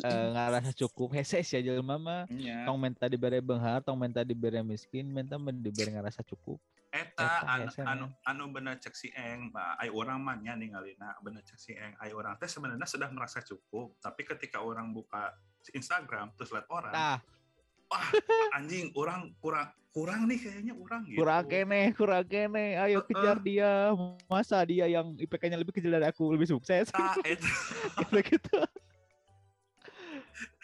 [0.06, 1.08] Eh, ngerasa cukup.
[1.12, 2.24] Hese sih aja mama.
[2.30, 2.62] Nya.
[2.62, 6.62] tong minta dibere benghar tong minta dibere miskin minta men dibere ngerasa cukup
[6.94, 8.14] Eta an- hese, anu men.
[8.22, 12.14] anu bener cek si eng, ai orang mah nya ningalina bener cek si eng, ai
[12.14, 15.34] orang teh sebenarnya sudah merasa cukup, tapi ketika orang buka
[15.74, 17.18] Instagram terus lihat orang, nah
[17.90, 18.06] wah
[18.54, 21.18] anjing orang kurang kurang nih kayaknya kurang gitu.
[21.22, 23.06] kurang kene kurang kene ayo Heeh.
[23.10, 23.70] kejar dia
[24.26, 28.18] masa dia yang IPK-nya lebih kecil dari aku lebih sukses Tah, eta.
[28.22, 28.58] gitu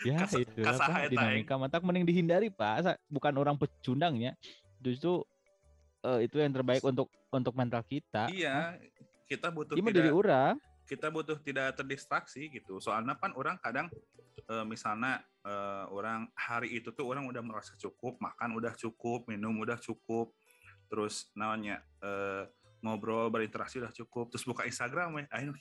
[0.02, 4.34] ya Kas- itu apa dinamika mantak mending dihindari pak bukan orang pecundangnya
[4.82, 5.22] justru
[6.04, 8.76] eh, itu yang terbaik untuk untuk mental kita Iya,
[9.28, 10.54] kita butuh dari tidak orang
[10.90, 12.82] kita butuh tidak terdistraksi gitu.
[12.82, 13.86] Soalnya kan orang kadang
[14.50, 19.54] eh, misalnya eh, orang hari itu tuh orang udah merasa cukup, makan udah cukup, minum
[19.62, 20.34] udah cukup,
[20.90, 22.50] terus namanya eh,
[22.82, 25.54] ngobrol berinteraksi udah cukup, terus buka Instagram ya, ayo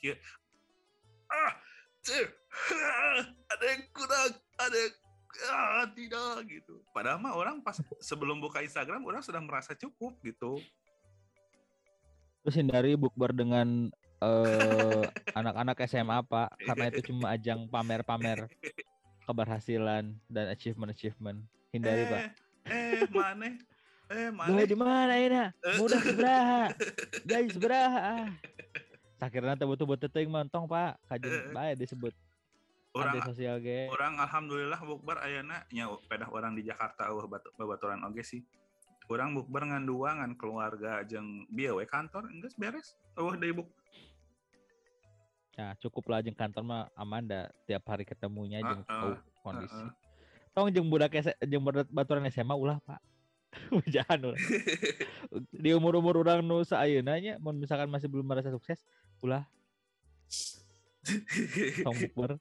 [1.30, 1.54] ah,
[3.54, 4.94] ada yang kurang, ada yang
[5.50, 6.82] ah, tidak gitu.
[6.90, 10.58] Padahal mah orang pas sebelum buka Instagram orang sudah merasa cukup gitu.
[12.40, 13.92] terus hindari bukber dengan
[14.24, 15.04] eh,
[15.36, 18.48] anak-anak SMA pak karena itu cuma ajang pamer-pamer
[19.28, 21.36] keberhasilan dan achievement-achievement
[21.68, 22.32] hindari pak
[22.64, 23.56] Eh, mana?
[24.10, 24.48] Eh, mana?
[24.52, 25.36] Gue di mana ini?
[25.36, 25.76] Eh.
[25.80, 26.62] Mudah seberaha.
[27.24, 28.00] Gaji seberaha.
[28.00, 28.28] ah.
[29.16, 30.96] Sakirna teu betul-betul teuing montong, Pak.
[30.96, 31.08] Eh.
[31.08, 32.12] Kajen bae disebut.
[32.94, 33.86] Orang sosial ge.
[33.86, 38.42] orang alhamdulillah bukber ayana nya pedah orang di Jakarta eueuh batu- babaturan oge sih.
[39.10, 42.94] Orang bukber ngan dua ngan keluarga jeung bieu we kantor geus beres.
[43.18, 43.66] Eueuh deui buk.
[45.58, 49.10] Nah, cukup lah jeung kantor mah aman da tiap hari ketemunya jeung Heeh, tahu
[49.42, 49.74] kondisi.
[49.74, 49.92] heeh.
[50.54, 51.10] Tong jeung budak
[51.42, 53.02] jeung budak baturan SMA ulah, Pak.
[53.94, 54.40] Jangan ulah.
[55.62, 58.78] Di umur-umur orang nu sayeuna nya mun misalkan masih belum merasa sukses,
[59.22, 59.42] ulah
[61.86, 62.38] tong bukber.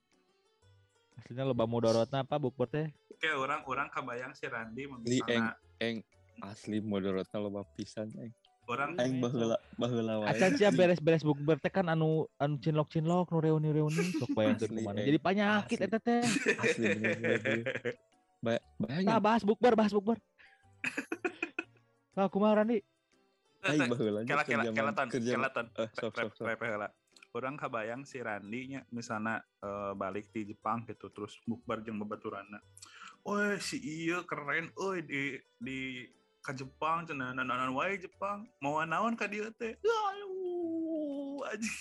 [1.20, 2.88] Maksudnya loba mudorotna apa bukber teh?
[3.20, 5.52] Kayak orang orang kabayang si Randi mun Li, misalna
[5.84, 6.00] Eng
[6.40, 8.32] asli modorotna loba pisan eng.
[8.72, 10.32] orang Eng baheula baheula wae.
[10.32, 15.12] Acan sia beres-beres bukber teh kan anu anu cinlok-cinlok nu reuni-reuni sok bayangkeun eh.
[15.12, 16.24] Jadi penyakit eta teh.
[16.56, 17.20] Asli bener.
[18.40, 20.16] Ba- Bayangin Nah, bahas bukber, bahas bukber.
[22.16, 22.80] Nah, kumaha Randi?
[23.60, 26.48] aing baheula kela kela kelaton kerja kelaton Eh, sok sok sok.
[27.30, 32.58] Orang kabayang si Randi nya misalnya eh, balik di Jepang gitu terus bukber jeung babaturanna.
[33.22, 36.10] Woi si iya keren euy di di
[36.42, 38.50] ka Jepang cenah nananan wae Jepang.
[38.58, 39.78] Mau naon ka dieu teh?
[39.78, 41.78] Aduh anjing.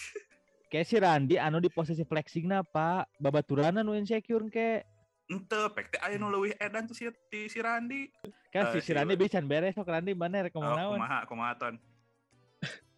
[0.69, 3.09] Kayak si Randi anu di posisi flexing na Pak.
[3.17, 4.85] Babaturan nu insecure ke.
[5.33, 7.09] Ente pek teh aya nu leuwih edan tuh si
[7.49, 8.13] si Randi.
[8.53, 10.93] Kan Eh, si, si iya, Randi bisa beres sok Randi mana rek Oh, ke mana
[10.93, 11.75] kumaha kumaha ton.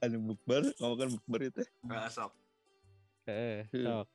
[0.01, 2.33] Anu bukber, ngomongkan bukber itu Nggak sok.
[3.25, 3.85] Heeh, Hmm.
[3.85, 4.09] sok.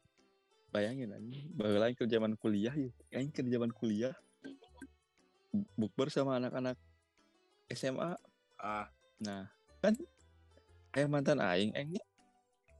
[0.67, 4.11] bayangin anjing baheula aing ke zaman kuliah ya aing ke zaman kuliah
[5.47, 6.75] bu- bukber sama anak-anak
[7.71, 8.19] SMA
[8.57, 9.47] Ah, nah
[9.79, 9.95] kan
[10.91, 11.95] eh mantan aing aing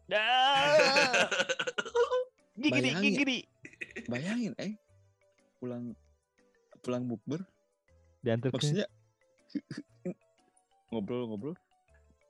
[0.06, 1.32] Dah.
[2.54, 3.14] Gigiri, Bayangin.
[3.16, 3.40] gigiri.
[4.06, 4.76] bayangin eh
[5.56, 5.96] pulang
[6.82, 7.48] pulang bukber
[8.20, 8.92] Diantar maksudnya
[10.92, 11.56] ngobrol-ngobrol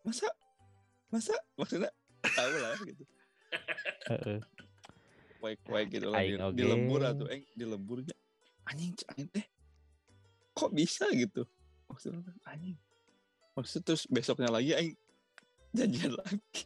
[0.02, 0.30] masa
[1.16, 1.36] masa?
[1.56, 3.04] Maksudnya tahu lah gitu.
[4.12, 4.40] Heeh.
[5.40, 8.18] kuek-kuek gitu lah di, Aing lembur atau eh di lemburnya
[8.66, 9.46] anjing anjing teh
[10.56, 11.44] kok bisa gitu?
[11.92, 12.80] Maksudnya anjing.
[13.54, 14.96] Maksud terus besoknya lagi aing
[15.76, 16.64] janjian lagi.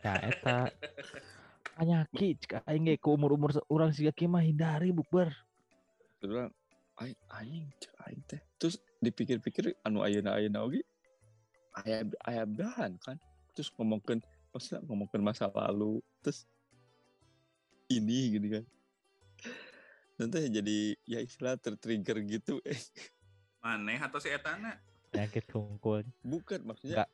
[0.00, 0.70] Ya eta.
[1.74, 5.28] Penyakit aing ge ku umur-umur urang siga mah hindari bukber.
[6.18, 6.50] terus
[7.02, 8.40] aing anjing cek aing teh.
[8.56, 10.82] Terus dipikir-pikir anu ayeuna ayeuna oge
[11.86, 13.18] aya aya bahan kan
[13.58, 14.22] terus ngomongkeun
[14.54, 16.46] maksudnya ngomongkeun masa lalu terus
[17.90, 18.64] ini gitu kan
[20.14, 22.78] nanti jadi ya istilah tertrigger gitu eh
[23.66, 24.78] maneh atau si etana?
[25.10, 26.06] Penyakit kungkul.
[26.22, 27.10] bukan maksudnya Enggak.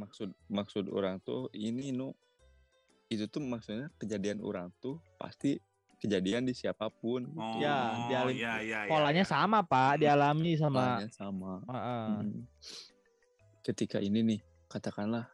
[0.00, 2.16] maksud maksud orang tuh ini nu
[3.12, 5.60] itu tuh maksudnya kejadian orang tuh pasti
[6.00, 7.40] kejadian di siapa pun gitu.
[7.40, 9.28] Oh, Ya, dialim- ya, ya, ya, Polanya ya.
[9.28, 12.04] sama Pak, dialami sama Polanya sama Heeh.
[12.24, 12.40] Hmm.
[13.60, 15.28] ketika ini nih katakanlah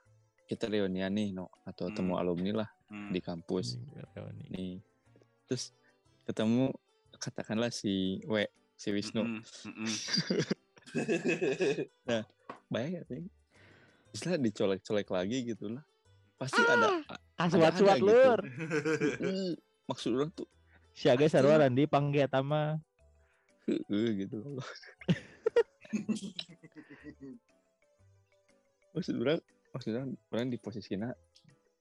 [0.47, 1.97] kita reunian nih no atau Hmm.
[1.97, 3.09] temu alumni lah Hmm.
[3.09, 3.79] di kampus
[4.13, 4.45] Reuni.
[4.53, 4.73] nih
[5.49, 5.73] terus
[6.29, 6.69] ketemu
[7.17, 8.45] katakanlah si W
[8.77, 9.95] si Wisnu Mm-mm, mm-mm.
[12.73, 13.23] bayangin sih
[14.13, 15.85] istilah dicolek-colek lagi gitu lah
[16.37, 17.17] pasti ada Ah,
[17.49, 18.07] ada- suat-suat ada gitu.
[18.09, 18.41] lur.
[19.89, 20.49] Maksud orang tuh
[20.93, 21.25] Siaga
[21.57, 21.65] lah.
[21.65, 22.29] Randi panggil.
[23.65, 24.37] "Heueuh," gitu
[28.93, 29.41] maksud orang
[29.73, 31.11] maksudnya orang di posisinya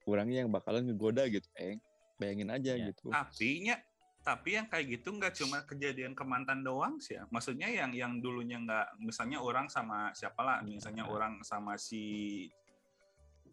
[0.03, 1.77] orangnya yang bakalan ngegoda gitu eh
[2.15, 2.89] bayangin aja Iya.
[2.89, 3.11] gitu.
[3.11, 3.75] Tapi nya
[4.21, 7.25] tapi yang kayak gitu nggak cuma kejadian ke mantan doang sih ya.
[7.29, 12.45] Maksudnya yang yang dulunya nggak misalnya orang sama siapa lah misalnya orang sama si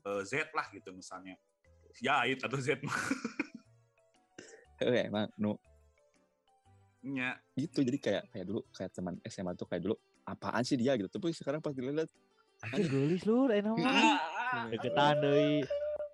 [0.04, 1.36] eh, Z lah gitu misalnya.
[1.98, 2.78] Jahit atau Z.
[2.80, 2.96] Mah
[4.78, 5.58] Eh, emang nu.
[7.02, 7.34] Nya.
[7.54, 11.08] Gitu jadi kayak kayak dulu kayak teman SMA tuh kayak dulu apaan sih dia gitu.
[11.08, 12.06] Tapi sekarang pas dilihat
[12.64, 14.18] Anjir gelis lu lain mah.
[14.72, 15.62] Deketan deui.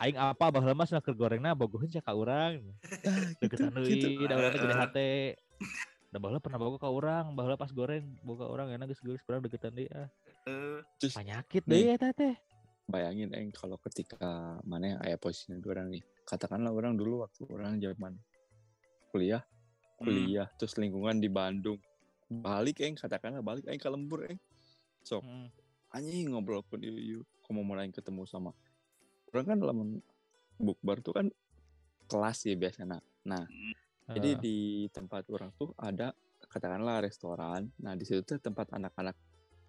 [0.03, 2.61] Aing apa baheula mah keur gorengna bogoheun sia ka urang.
[3.41, 5.13] Deketan deui da urang gede hate.
[6.13, 9.41] Da baheula pernah boga ka urang, baheula pas goreng boga urang enak geus geus kurang
[9.41, 10.07] deketan deui ah.
[10.45, 12.37] Eh, terus Penyakit deui eta teh.
[12.85, 17.81] bayangin eng kalau ketika mana yang ayah posisinya orang nih katakanlah orang dulu waktu orang
[17.81, 18.13] zaman
[19.09, 19.41] kuliah
[19.97, 20.05] Hmm.
[20.13, 21.81] kuliah terus lingkungan di Bandung
[22.29, 24.37] balik eng katakanlah balik eng ke lembur eng
[25.01, 25.49] sok Heeh.
[25.95, 28.51] Anjing ngobrol pun yuk yuk kamu mulai ketemu sama
[29.31, 29.79] orang kan dalam
[30.59, 31.27] bukber tuh kan
[32.07, 32.99] kelas ya biasanya.
[33.27, 33.47] Nah
[34.11, 34.43] jadi Heeh.
[34.43, 34.57] di
[34.93, 36.13] tempat orang tuh ada
[36.51, 37.71] katakanlah restoran.
[37.81, 39.17] Nah di situ tuh tempat anak-anak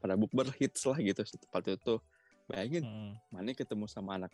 [0.02, 2.00] pada bukber hits lah gitu tempat itu tuh.
[2.46, 3.12] Bayangin Heeh.
[3.34, 4.34] mana ketemu sama anak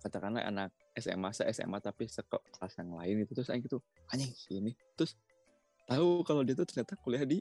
[0.00, 3.80] katakanlah anak SMA se SMA tapi sekelas yang lain itu terus aing gitu
[4.12, 4.72] anjing ini.
[4.96, 5.16] Terus
[5.88, 7.40] tahu kalau dia tuh ternyata kuliah di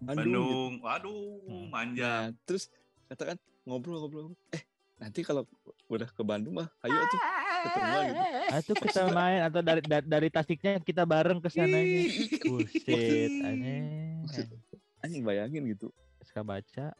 [0.00, 0.40] Bandung, gitu.
[0.40, 1.68] Bandung, waduh, Hmm.
[1.68, 2.10] manja.
[2.10, 2.72] Nah, terus
[3.06, 4.62] katakan ngobrol-ngobrol eh
[4.96, 5.44] nanti kalau
[5.86, 7.20] udah ke Bandung mah ayo tuh
[7.60, 8.24] ketemu lagi gitu.
[8.46, 12.00] Ah, itu kita main atau dari dari, dari Tasiknya kita bareng ke sananya.
[12.00, 12.08] Ih,
[12.40, 13.80] Buset, aneh.
[14.24, 14.56] Maksud-
[15.00, 15.88] anjing bayangin gitu
[16.20, 16.92] Suka baca.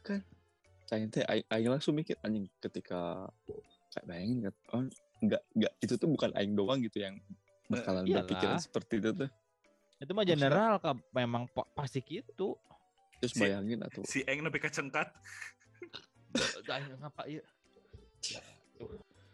[0.00, 0.22] Kan
[0.84, 3.28] saya teh aing, aing langsung mikir anjing ketika
[3.88, 4.82] kayak bayangin kan oh
[5.20, 7.20] enggak enggak itu tuh bukan aing doang gitu yang
[7.66, 8.24] bakalan Iyalah.
[8.24, 9.28] berpikiran seperti itu tuh
[9.98, 10.96] Itu mah general Kak.
[11.10, 12.54] memang pa- pasti gitu.
[13.18, 15.10] terus bayangin atau Si Eng lebih kecengkat.
[17.02, 17.42] ngapa iya?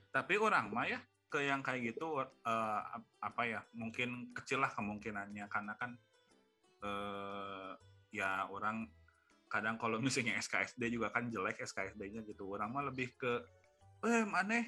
[0.09, 4.71] Tapi orang mah ya ke yang kayak gitu eh, ap- apa ya mungkin kecil lah
[4.73, 5.99] kemungkinannya karena kan
[6.81, 7.73] eh
[8.09, 8.87] ya orang
[9.51, 13.43] kadang kalau misalnya SKSD juga kan jelek SKSD-nya gitu orang mah lebih ke
[14.07, 14.65] eh maneh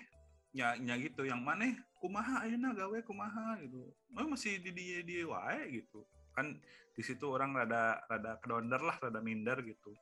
[0.56, 3.92] ya, ya gitu yang maneh kumaha ayeuna gawe kumaha gitu.
[4.16, 6.00] Oh, masih di dia dia wae gitu.
[6.32, 6.56] Kan
[6.96, 9.92] di situ orang rada rada kedonder lah rada minder gitu.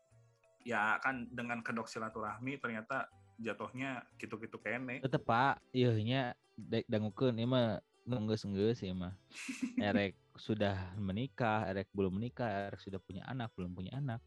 [0.62, 3.10] Ya kan dengan kedok silaturahmi ternyata
[3.42, 5.02] jatuhnya gitu-gitu kene.
[5.02, 6.22] Tetep Pak, iya nya
[6.86, 9.18] dangukeun ieu mah nunggeus-nunggeus ieu mah.
[9.90, 14.22] Erek sudah menikah, erek belum menikah, erek sudah punya anak, belum punya anak.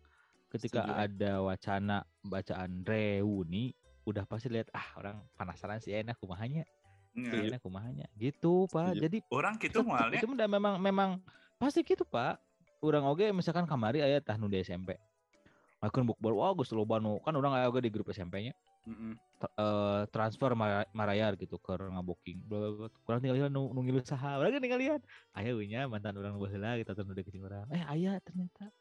[0.48, 3.76] Ketika Setuju, ada wacana bacaan reuni,
[4.08, 6.63] udah pasti lihat ah orang penasaran sih enak kumahanya,
[7.12, 7.28] Ya.
[7.28, 7.50] Setuju.
[7.50, 8.06] enak kumahanya.
[8.15, 8.93] Gitu, Pak.
[8.93, 9.04] Setuju.
[9.04, 11.10] Jadi orang gitu tetep, mualnya itu udah memang memang
[11.60, 12.39] pasti gitu, Pak.
[12.80, 14.96] Urang oge misalkan kamari aya tah nu di SMP.
[15.82, 18.54] Makan bukber, wah geus loba nu kan urang aya oge di grup SMP-nya.
[18.88, 19.20] Mm-mm.
[19.20, 22.39] t- eh, transfer mara- marayar gitu ke ngaboking
[23.04, 25.04] kurang tinggal nu nu ngilu saha urang tinggal lihat
[25.36, 28.72] aya we nya mantan orang baheula gitu atau nu deketin orang eh aya ternyata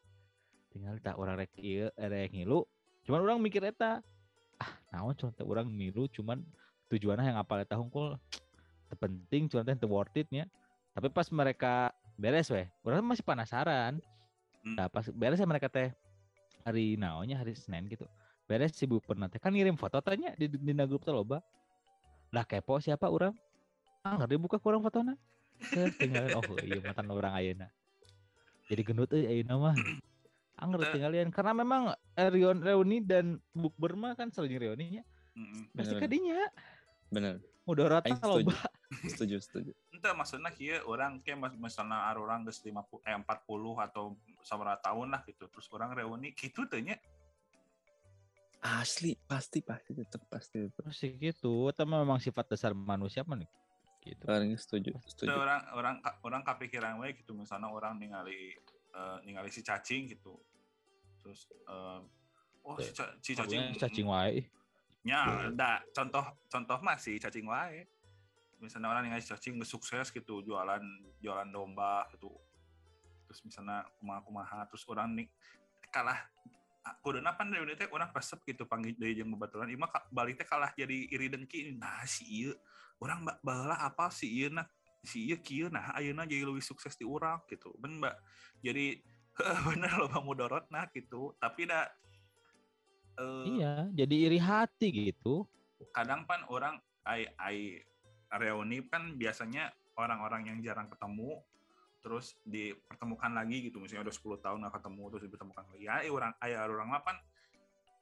[0.71, 2.63] tinggal tak orang rek ieu rek ngilu
[3.03, 3.99] cuman orang mikir eta
[4.57, 6.41] ah naon contoh orang ngilu cuman
[6.89, 8.17] tujuannya yang apal eta hungkul
[8.87, 10.47] terpenting cuman teh teu worth it nya.
[10.97, 14.01] Tapi pas mereka beres weh orang masih penasaran.
[14.65, 14.73] Hmm.
[14.73, 15.93] nah pas beres mereka teh
[16.65, 18.09] hari naonnya hari Senin gitu
[18.49, 21.43] beres sibuk pernah teh kan ngirim foto tanya di di grup teh loba.
[22.33, 23.35] Lah kepo siapa orang
[24.01, 25.13] ah ngerti buka kurang fotona.
[25.57, 26.37] Terus tinggalin.
[26.37, 27.67] Oh iya mantan orang ayeuna.
[28.67, 29.75] Jadi gendut euy ayeuna mah
[30.57, 30.91] anger Eh.
[30.91, 31.81] tinggalin karena memang
[32.13, 35.05] eh, reun- reuni dan bukber mah kan sering reuninya.
[35.37, 35.69] Mm-mm.
[35.71, 36.49] pasti kadinya.
[37.07, 37.37] Bener.
[37.63, 38.47] Mudarat Aing setuju.
[38.47, 38.57] loba.
[39.05, 39.35] setuju.
[39.37, 43.21] Setuju Ente maksudnya kia orang kayak mas- misalnya orang geus 50 eh 40
[43.77, 45.45] atau sabaraha tahun lah gitu.
[45.45, 46.95] Terus orang reuni gitu tuh nya.
[48.57, 51.69] Asli pasti pasti tetap pasti tetap pasti gitu.
[51.69, 53.49] Itu memang sifat dasar manusia mah nih.
[54.01, 54.23] Gitu.
[54.25, 55.35] Orang setuju setuju.
[55.35, 57.35] Orang orang orang kepikiran we gitu.
[57.35, 58.55] Misalnya orang ningali
[58.97, 60.33] eh, ningali si cacing gitu.
[61.21, 61.99] Terus eh,
[62.65, 64.41] oh si, ca- si cacing cacing wae?
[65.05, 67.85] Nya da contoh contoh mah si cacing wae.
[68.57, 70.81] Misalnya orang ningali si cacing sukses gitu jualan
[71.21, 72.33] jualan domba gitu.
[73.29, 75.27] Terus misalnya kumaha kumaha terus orang nih
[75.93, 76.17] kalah
[77.03, 80.47] kuduna pan dari teh orang resep gitu panggil dari jeung babaturan imah ka- balik teh
[80.47, 81.75] kalah jadi iri dengki.
[81.75, 82.55] Nah si ieu
[82.97, 84.65] orang mbak baheula apa si ieu nah
[85.07, 87.71] si ieu kieu nah ayeuna jadi lebih sukses di urang gitu.
[87.79, 88.15] Ben mbak
[88.59, 88.99] jadi
[89.71, 91.33] bener loh bang mudorot nah gitu.
[91.39, 91.87] Tapi dah
[93.17, 95.47] eh, iya jadi iri hati gitu.
[95.93, 96.75] kadang pan orang
[97.05, 97.79] ai ai
[98.33, 101.39] reuni kan biasanya orang-orang yang jarang ketemu
[102.03, 103.81] terus dipertemukan lagi gitu.
[103.81, 105.83] Misalnya udah 10 tahun nggak ketemu terus dipertemukan lagi.
[105.87, 107.17] Ya eh, orang ayah orang mah pan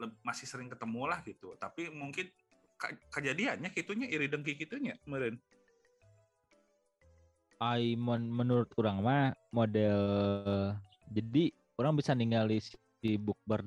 [0.02, 1.56] le- masih sering ketemu lah gitu.
[1.56, 2.28] Tapi mungkin
[2.76, 5.40] ke- kejadiannya gitunya iri dengki gitunya meren
[7.60, 10.00] ai men- menurut orang mah model
[11.10, 13.64] jadi orang bisa ningali si bukber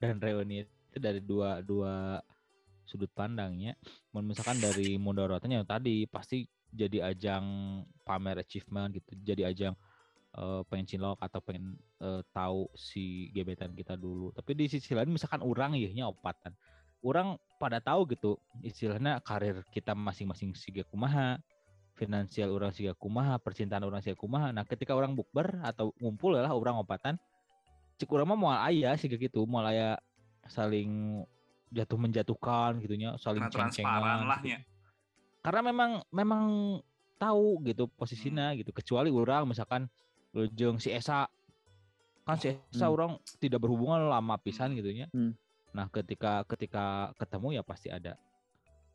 [0.00, 2.18] dan reuni itu dari dua dua
[2.88, 3.78] sudut pandangnya.
[4.10, 7.44] Mun misalkan dari mudorotnya tadi pasti jadi ajang
[8.06, 9.74] pamer achievement gitu jadi ajang
[10.34, 14.34] eh, pengen cinlok atau pengen eh, tahu si gebetan kita dulu.
[14.34, 16.54] Tapi di sisi lain misalkan orang ya opatan
[17.00, 21.40] orang pada tahu gitu istilahnya karir kita masing-masing siga kumaha
[22.00, 26.48] finansial orang siga kumaha percintaan orang siga kumaha nah ketika orang bukber atau ngumpul lah
[26.48, 27.20] orang opatan
[28.00, 30.00] cik orang mah mau ayah sih gitu mau aya
[30.48, 31.20] saling
[31.68, 34.58] jatuh menjatuhkan gitunya saling transparan ceng-cengan lah gitu nya.
[35.44, 36.44] karena memang memang
[37.20, 39.84] tahu gitu posisinya gitu kecuali orang misalkan
[40.56, 41.28] jeung si Esa
[42.24, 42.96] kan si Esa Hmm.
[42.96, 45.36] orang tidak berhubungan lama pisan gitu nya Hmm.
[45.76, 48.16] nah ketika ketika ketemu ya pasti ada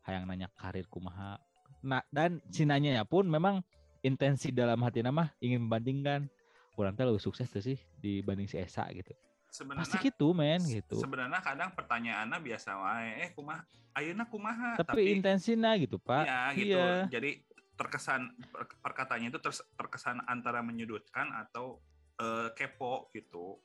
[0.02, 1.38] hayang nanya karir kumaha
[1.84, 3.60] nah dan si nanya pun memang
[4.00, 6.30] intensi dalam hati nama ingin membandingkan
[6.76, 10.96] orang teh lebih sukses tuh sih dibanding si Esa gitu pasti Sebenarnya gitu men gitu
[11.00, 13.64] sebenarnya kadang pertanyaannya biasa wae eh kumaha
[13.96, 16.76] ayeuna kumaha tapi, intensinya gitu pak Iya gitu.
[16.76, 17.08] iya.
[17.08, 17.30] Jadi
[17.76, 19.40] terkesan per- perkataannya itu
[19.76, 21.80] terkesan antara menyudutkan atau
[22.16, 23.60] eh, kepo gitu.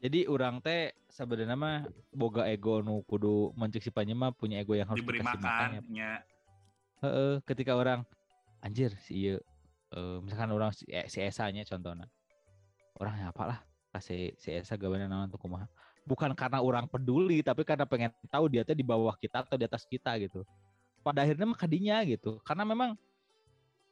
[0.00, 1.84] Jadi orang teh sebenarnya mah
[2.14, 6.24] boga ego nu kudu mencik si mah punya ego yang harus Diberi makan ya.
[7.00, 8.04] Heeh, ketika orang
[8.60, 9.36] anjir si ieu
[9.96, 12.06] eh, misalkan orang si, eh, si Esa nya contohnya.
[13.00, 13.64] Orang ya apalah
[13.96, 15.64] kasih si Esa gawean naon tuh kumaha.
[16.04, 19.64] Bukan karena orang peduli tapi karena pengen tahu dia teh di bawah kita atau di
[19.64, 20.44] atas kita gitu.
[21.00, 22.36] Pada akhirnya mah kadinya gitu.
[22.44, 22.92] Karena memang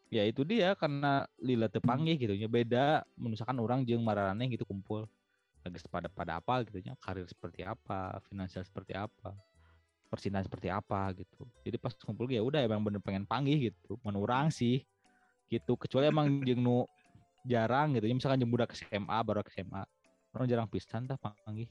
[0.09, 5.05] ya itu dia karena lila tepanggih gitu nya beda misalkan orang jeung mararane gitu kumpul
[5.61, 9.37] lagi pada pada apa gitu nya karir seperti apa finansial seperti apa
[10.09, 11.45] percintaan seperti apa gitu.
[11.63, 14.01] Jadi pas kumpul ya udah emang bener pengen panggih gitu.
[14.01, 14.83] Menurang sih
[15.53, 15.77] gitu.
[15.77, 16.89] Kecuali emang jeung nu
[17.45, 18.09] jarang gitu.
[18.09, 19.85] Ya misalkan jeung budak SMA baru ke SMA
[20.33, 21.69] orang jarang pisan tah panggih.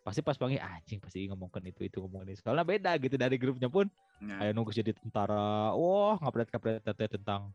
[0.00, 2.40] Pasti pas panggih anjing pasti ngomongkan itu itu ngomongin itu.
[2.40, 3.86] Soalnya beda gitu dari grupnya pun.
[4.18, 4.34] Nya.
[4.42, 7.54] kayak nunggu jadi tentara wah ngapret ngapret tentang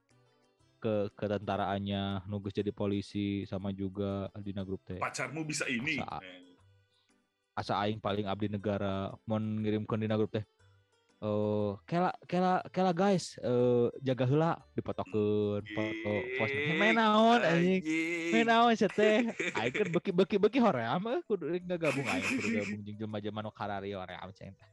[0.79, 4.95] ke ketentaraannya nunggu jadi polisi sama juga Aldina grup teh.
[4.95, 5.99] Pacarmu bisa ini.
[5.99, 6.23] Masa-
[7.53, 10.45] asa aing paling abdi negara mau ngirimkeun dina grup teh
[11.23, 17.79] eh kela kela kela guys eh jaga heula dipotokeun foto post main naon anjing.
[18.35, 19.31] main naon sia teh?
[19.55, 23.39] Aing kan beki beki beki hoream eh kudu nggak gabung aing kudu gabung jeung jelema-jelema
[23.39, 24.71] nu karari hoream ceng teh.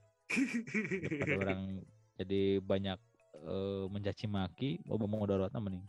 [1.38, 1.86] Orang
[2.18, 2.98] jadi banyak
[3.46, 5.86] eh, mencaci maki mau modorotna mending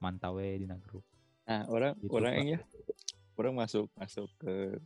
[0.00, 1.04] mantau we dina grup.
[1.44, 2.58] Nah, orang Gitu, orang ya,
[3.36, 4.80] orang masuk masuk ke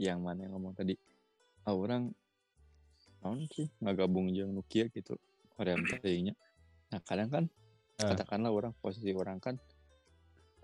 [0.00, 0.96] yang mana yang ngomong tadi.
[1.68, 2.08] Ah, orang
[3.20, 5.20] naon sih nggak gabung jeung Nokia gitu.
[5.60, 6.32] Orang tadinya.
[6.88, 7.44] Nah, kadang kan
[8.00, 8.08] Eh.
[8.08, 9.60] katakanlah orang posisi orang kan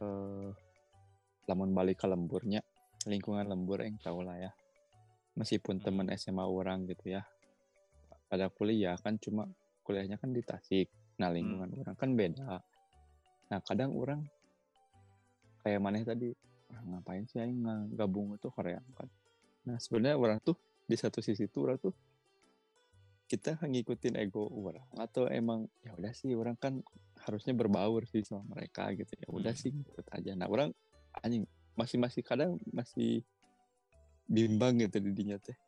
[0.00, 0.50] eh
[1.46, 2.64] lamun balik ke lemburnya
[3.04, 4.50] lingkungan lembur yang tahu lah ya.
[5.36, 5.84] Meskipun Hmm.
[5.84, 7.22] teman SMA orang gitu ya.
[8.26, 9.46] Pada kuliah kan cuma
[9.84, 10.88] kuliahnya kan di Tasik.
[11.20, 12.58] Nah, lingkungan orang kan beda.
[13.46, 14.24] Nah, kadang orang
[15.62, 16.32] kayak mana tadi
[16.72, 19.06] "Ah, ngapain sih aing nggak gabung itu Korea kan
[19.66, 20.54] nah sebenarnya orang tuh
[20.86, 21.94] di satu sisi tuh orang tuh
[23.26, 26.78] kita ngikutin ego orang atau emang ya udah sih orang kan
[27.26, 29.62] harusnya berbaur sih sama mereka gitu ya udah Hmm.
[29.66, 30.70] sih ikut aja nah orang
[31.26, 31.42] anjing
[31.74, 33.26] masih masih kadang masih
[34.30, 35.58] bimbang gitu di dinya teh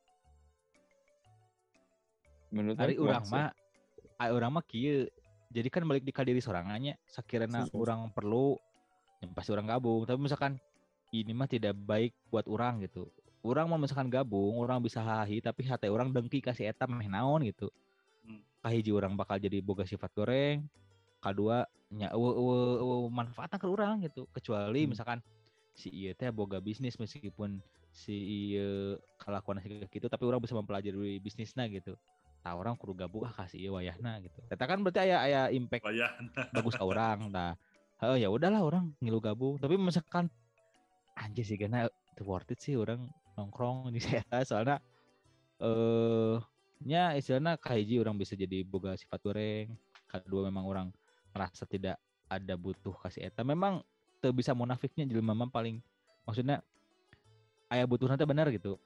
[2.55, 3.51] menurut Ari orang mah
[4.19, 5.07] ari urang mah kieu.
[5.49, 8.59] Jadi kan balik di kadiri sorangannya sakirana orang perlu
[9.25, 10.05] yang pasti orang gabung.
[10.05, 10.61] Tapi misalkan
[11.15, 13.09] ini mah tidak baik buat orang gitu.
[13.43, 17.47] Orang mau misalkan gabung, orang bisa hahi tapi hati orang dengki kasih eta meh naon
[17.47, 17.71] gitu.
[18.27, 18.43] Hmm.
[18.61, 20.67] Kahiji orang bakal jadi boga sifat goreng.
[21.23, 21.63] Kedua
[21.95, 22.13] nya
[23.09, 24.27] manfaatna ke orang gitu.
[24.35, 24.91] Kecuali Hmm.
[24.93, 25.19] misalkan
[25.79, 27.63] si ieu teh boga bisnis meskipun
[27.95, 28.15] si
[28.51, 31.95] ieu kelakuan gitu tapi orang bisa mempelajari bisnisnya gitu
[32.43, 35.87] nah orang kudu gabung ah kasih ieu wayahna gitu Eta kan berarti aya aya impact
[35.87, 36.15] Bayar.
[36.55, 37.55] bagus ke orang nah
[38.15, 40.31] ya udahlah orang ngilu gabung tapi misalkan
[41.19, 41.91] anjir sih karena
[42.23, 43.07] worth it sih orang
[43.39, 44.77] nongkrong di saya soalnya
[45.63, 46.37] eh
[46.83, 49.75] nya istilahnya kahiji orang bisa jadi boga sifat goreng.
[50.07, 50.89] Kedua memang orang
[51.35, 51.99] merasa tidak
[52.31, 53.43] ada butuh kasih eta.
[53.43, 53.83] Memang
[54.23, 55.83] teu bisa munafiknya jelema mah paling
[56.23, 56.63] maksudnya
[57.71, 58.79] ayah butuh nanti benar gitu.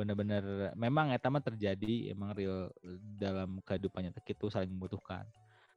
[0.00, 2.72] Benar-benar memang eta mah terjadi emang real
[3.20, 5.28] dalam kehidupannya itu saling membutuhkan.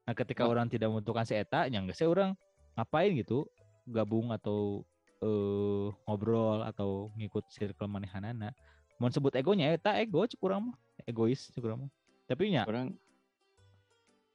[0.08, 0.52] Nah ketika Oh.
[0.56, 2.40] orang tidak membutuhkan si eta yang geus orang
[2.80, 3.46] ngapain gitu
[3.84, 4.88] gabung atau
[5.22, 8.50] eh ngobrol atau ngikut circle manehanana
[8.98, 10.78] mau sebut egonya eta ego cek urang mah.
[11.06, 11.92] Egois cek urang mah.
[12.30, 12.94] Tapi nya orang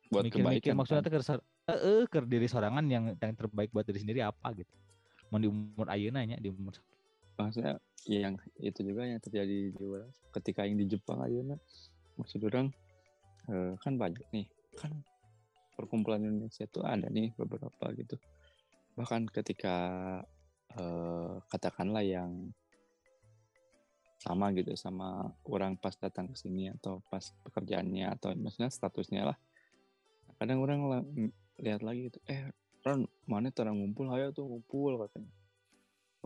[0.07, 1.07] buat mikir-mikir kebaikan maksudnya kan.
[1.07, 4.71] teh keur sor- eh keur diri sorangan yang yang terbaik buat diri sendiri apa gitu.
[5.31, 6.79] Mau di umur ayeuna nya di umur
[7.37, 7.77] maksudnya
[8.09, 11.59] ya yang itu juga yang terjadi di orang ketika yang di Jepang aja
[12.17, 12.73] maksud orang
[13.53, 14.49] eh, kan banyak nih
[14.81, 15.05] kan
[15.77, 18.17] perkumpulan Indonesia itu ada nih beberapa gitu.
[18.97, 19.77] Bahkan ketika
[20.77, 22.53] eh, katakanlah yang
[24.17, 29.39] sama gitu sama orang pas datang ke sini atau pas pekerjaannya atau maksudnya statusnya lah.
[30.37, 30.81] Kadang orang
[31.63, 32.51] lihat lagi gitu eh
[32.85, 34.11] Ron mana tuh orang ngumpul?
[34.11, 35.31] Ayo tuh ngumpul katanya.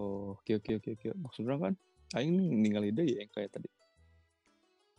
[0.00, 1.08] Oh oke oke oke oke.
[1.12, 1.74] Maksud orang kan
[2.16, 3.68] aing ninggal ide ya yang kayak tadi.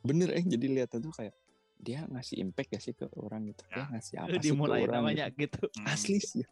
[0.05, 1.33] Bener eh jadi lihat tuh kayak
[1.81, 3.65] dia ngasih impact ya sih ke orang gitu?
[3.73, 3.85] Dia Ya.
[3.97, 5.57] ngasih apa sih ke orang namanya gitu?
[5.65, 5.81] gitu.
[5.89, 6.45] Asli sih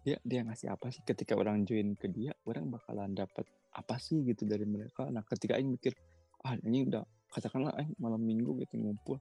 [0.00, 1.04] dia dia ngasih apa sih?
[1.04, 3.44] Ketika orang join ke dia orang bakalan dapat
[3.76, 5.06] apa sih gitu dari mereka?
[5.12, 5.92] Nah ketika aing mikir
[6.40, 9.20] ah ini udah katakanlah aing malam minggu gitu ngumpul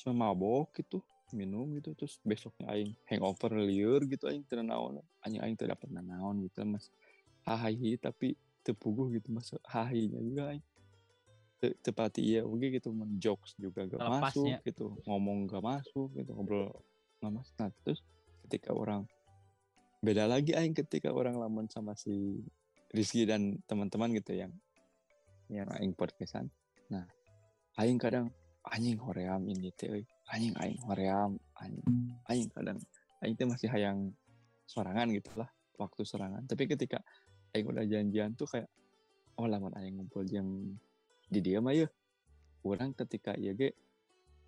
[0.00, 1.04] cuma mabok gitu
[1.36, 5.02] minum gitu terus besoknya aing hangover liur gitu aing tidak naon.
[5.26, 6.90] Aing aing tidak dapat naon gitu mas.
[7.46, 9.50] Hahahi tapi tepuguh gitu mas.
[9.66, 10.64] Hahinya juga aing.
[11.60, 16.32] Te- tepati iya oke gitu men jokes juga gak masuk gitu ngomong gak masuk gitu
[16.32, 16.72] ngobrol
[17.20, 17.54] gak masuk.
[17.60, 18.00] Nah terus
[18.48, 19.04] ketika orang
[20.00, 22.40] beda lagi aing ketika orang lamun sama si
[22.96, 24.48] Rizky dan teman-teman gitu yang
[25.52, 26.48] yang aing podcastan.
[26.88, 27.04] Nah
[27.76, 28.32] aing kadang
[28.64, 29.92] anjing hoream ini teh
[30.32, 31.36] anjing aing hoream.
[31.60, 31.84] Anjing
[32.32, 32.80] aing kadang
[33.20, 34.16] aing teh masih hayang
[34.64, 37.04] sorangan gitu lah waktu serangan tapi ketika
[37.52, 38.72] aing udah janjian tuh kayak
[39.36, 40.48] oh lamun aing ngumpul jam
[41.28, 41.88] di dia mah ya
[42.64, 43.76] orang ketika ya ge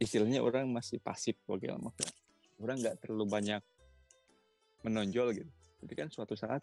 [0.00, 2.16] istilahnya orang masih pasif maksudnya.
[2.58, 3.62] Orang nggak terlalu banyak
[4.82, 5.50] menonjol gitu.
[5.82, 6.62] Tapi kan suatu saat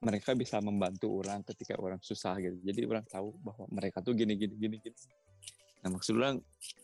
[0.00, 2.56] mereka bisa membantu orang ketika orang susah gitu.
[2.62, 4.96] Jadi orang tahu bahwa mereka tuh gini gini gini gini.
[5.80, 6.40] Nah maksud orang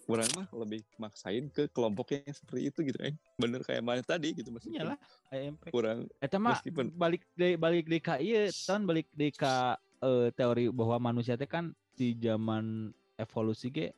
[0.09, 3.13] orang mah lebih maksain ke kelompok yang seperti itu gitu eh.
[3.37, 4.97] Bener kayak mana tadi gitu maksudnya.
[5.33, 9.77] Impact kurang Eta mah Meskipun- balik di balik di ka ieu tahun balik di ka
[10.01, 13.97] eh, teori bahwa manusia teh kan di zaman evolusi ge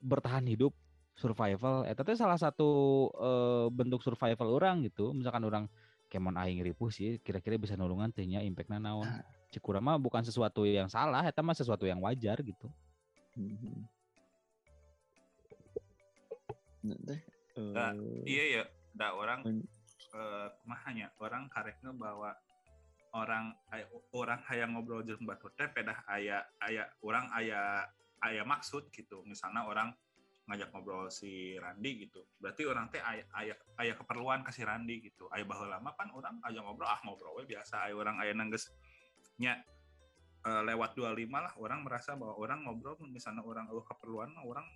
[0.00, 0.72] bertahan hidup
[1.20, 2.68] survival eta teh salah satu
[3.12, 5.64] eh, bentuk survival orang gitu misalkan orang
[6.08, 9.22] kemon aing ripuh sih kira-kira bisa nulungan teh nya impactna naon Nah.
[9.50, 12.70] Cikura mah bukan sesuatu yang salah eta mah sesuatu yang wajar gitu
[13.34, 13.82] Mhm.
[16.80, 16.96] Nah,
[17.60, 18.62] Nah, eh, iya ya
[18.96, 19.62] da orang Hmm.
[20.10, 22.34] eh kumahanya orang kareknya bahwa
[23.14, 27.86] orang ay- orang hayang ngobrol jeung batur teh pedah aya aya orang aya
[28.18, 29.94] aya maksud gitu misalnya orang
[30.50, 32.26] ngajak ngobrol si Randi gitu.
[32.42, 35.30] Berarti orang teh aya aya, aya keperluan ke si Randi gitu.
[35.30, 37.86] Aya baheula lama kan orang aja ngobrol ah ngobrol we biasa.
[37.86, 38.74] Aya orang aya nangges
[39.38, 39.62] nya
[40.42, 44.66] eh, lewat 25 lah orang merasa bahwa orang ngobrol misalnya orang eueuh keperluan orang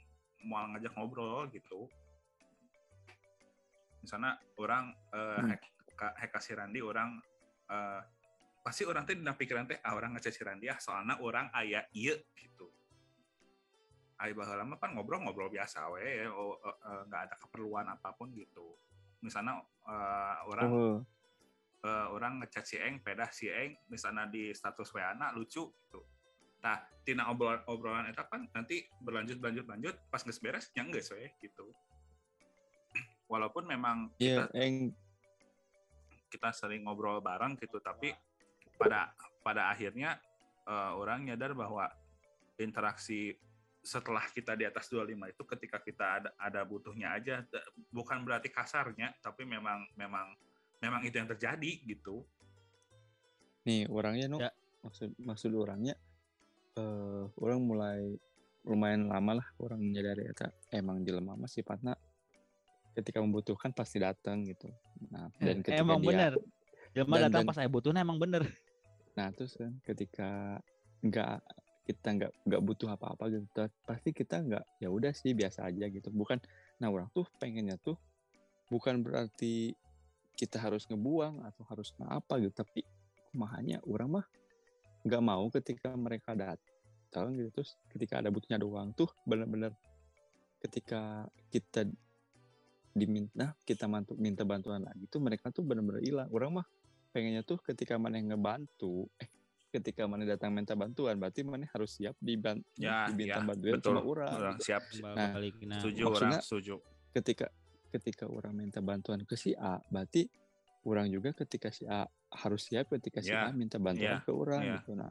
[0.46, 1.90] mau ngajak ngobrol gitu.
[3.98, 5.50] Misalnya orang eh, Hmm.
[5.98, 7.18] hek, kasih Randi orang
[7.66, 8.00] eh,
[8.64, 11.84] pasti orang teh dina pikiran teh ah orang ngecek si Randi ah soalnya orang aya
[11.92, 12.73] iya gitu
[14.32, 18.78] Baheula mah kan ngobrol-ngobrol biasa we oh, eh, eh, nggak ada keperluan apa pun gitu
[19.20, 20.96] misalnya eh, orang oh,
[21.84, 26.00] eh, orang ngechat si Eng, pedah si Eng, misalnya di status WA anak lucu gitu.
[26.64, 31.12] Nah, tina obrolan obrolan eta kan nanti berlanjut berlanjut lanjut pas geus beres yang geus
[31.12, 31.68] we gitu.
[33.32, 34.76] Walaupun memang iya kita eng
[36.32, 38.16] kita sering ngobrol bareng gitu, tapi
[38.80, 39.12] pada
[39.44, 40.16] pada akhirnya
[40.64, 41.92] eh, orang nyadar bahwa
[42.56, 43.36] interaksi
[43.84, 47.44] setelah kita di atas 25 itu ketika kita ada ada butuhnya aja
[47.92, 50.32] bukan berarti kasarnya tapi memang memang
[50.80, 52.24] memang itu yang terjadi gitu.
[53.62, 54.52] nih orangnya no Ya.
[54.80, 55.96] maksud maksud orangnya
[56.74, 58.00] eh orang mulai
[58.64, 60.48] lumayan lama lah orang menyadari eta.
[60.68, 61.92] Emang jelema mah sifatnya
[62.92, 64.72] ketika membutuhkan pasti datang gitu.
[65.12, 66.32] Nah dan ketika emang dia bener.
[66.92, 68.48] Jelema Dan- datang dan- pas saya butuhnya emang bener.
[69.12, 70.60] Nah terus kan ketika
[71.00, 71.38] nggak
[71.84, 73.46] kita nggak nggak butuh apa-apa gitu.
[73.84, 76.08] Pasti kita nggak ya udah sih biasa aja gitu.
[76.08, 76.40] Bukan
[76.80, 78.00] nah orang tuh pengennya tuh
[78.72, 79.76] bukan berarti
[80.34, 82.82] kita harus ngebuang atau harus apa gitu tapi
[83.30, 84.26] kumahanya orang mah
[85.06, 87.52] nggak mau ketika mereka datang gitu.
[87.60, 89.76] Terus ketika ada butuhnya doang tuh bener-bener
[90.64, 91.84] ketika kita
[92.94, 96.30] diminta kita mantu, minta bantuan lagi tuh mereka tuh bener-bener hilang.
[96.32, 96.66] Orang mah
[97.12, 99.28] pengennya tuh ketika mana yang ngebantu eh
[99.74, 103.90] ketika mana datang minta bantuan berarti mana harus siap diban Ya, diminta ya, bantuan betul.
[103.90, 104.64] sama orang Orang gitu.
[104.70, 106.74] siap Nah, balik nah setuju maksudnya- orang setuju.
[107.10, 107.46] ketika
[107.90, 110.26] ketika orang minta bantuan ke si A berarti
[110.84, 114.30] orang juga ketika si A harus siap ketika si Ya, A minta bantuan ya, ke
[114.30, 114.74] orang ya.
[114.78, 115.10] gitu nah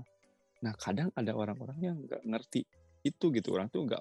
[0.59, 2.64] nah kadang ada orang-orang yang nggak ngerti
[3.03, 3.99] itu gitu orang tuh nggak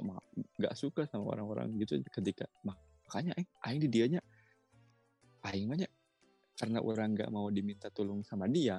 [0.62, 4.22] nggak suka sama orang-orang gitu ketika makanya eh aing di dianya
[5.42, 5.90] aing mah nya,
[6.54, 8.78] karena orang nggak mau diminta tolong sama dia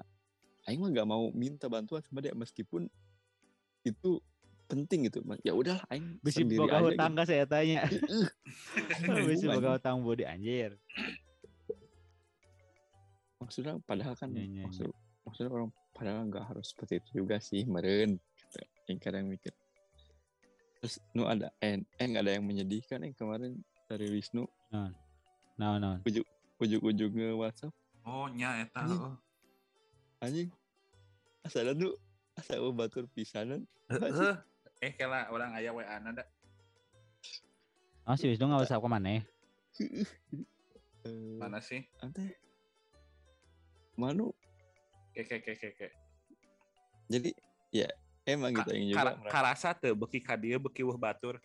[0.68, 2.88] aing mah nggak mau minta bantuan sama dia meskipun
[3.84, 4.20] itu
[4.68, 7.20] penting gitu ya udah aing bisa sendiri boga aja hutang gitu.
[7.20, 7.82] ka saya tanya
[9.04, 10.80] bingung, boga hutang bodi anjir
[13.44, 14.64] maksudnya padahal kan iya, iya.
[14.64, 14.88] maksud
[15.28, 18.58] maksudnya orang padahal nggak harus seperti itu juga sih meren gitu.
[18.88, 19.52] yang kadang mikir
[20.80, 23.60] terus nu ada en eng ada yang menyedihkan yang kemarin
[23.92, 24.48] dari Wisnu
[25.54, 26.02] Nah, nah.
[26.58, 28.84] ujuk-ujuknya WhatsApp Oh, nya eta.
[28.84, 29.00] Anjing.
[29.00, 29.16] oh.
[30.24, 30.48] Anjing
[31.44, 32.00] asal tuh
[32.40, 33.68] asal batur pisanan.
[34.80, 36.24] Eh, kela orang aya WA nada.
[38.08, 39.20] Oh, si Wisnu nggak usah ke mana?
[39.20, 39.24] Eh,
[41.40, 41.84] Mana sih?
[42.00, 42.40] ante
[44.00, 44.32] manu
[45.12, 45.88] Ke ke ke ke ke.
[47.06, 47.30] jadi
[47.70, 47.88] ya
[48.26, 51.38] emang gitu yang juga Karasa teu beki ka dieu beki weuh batur.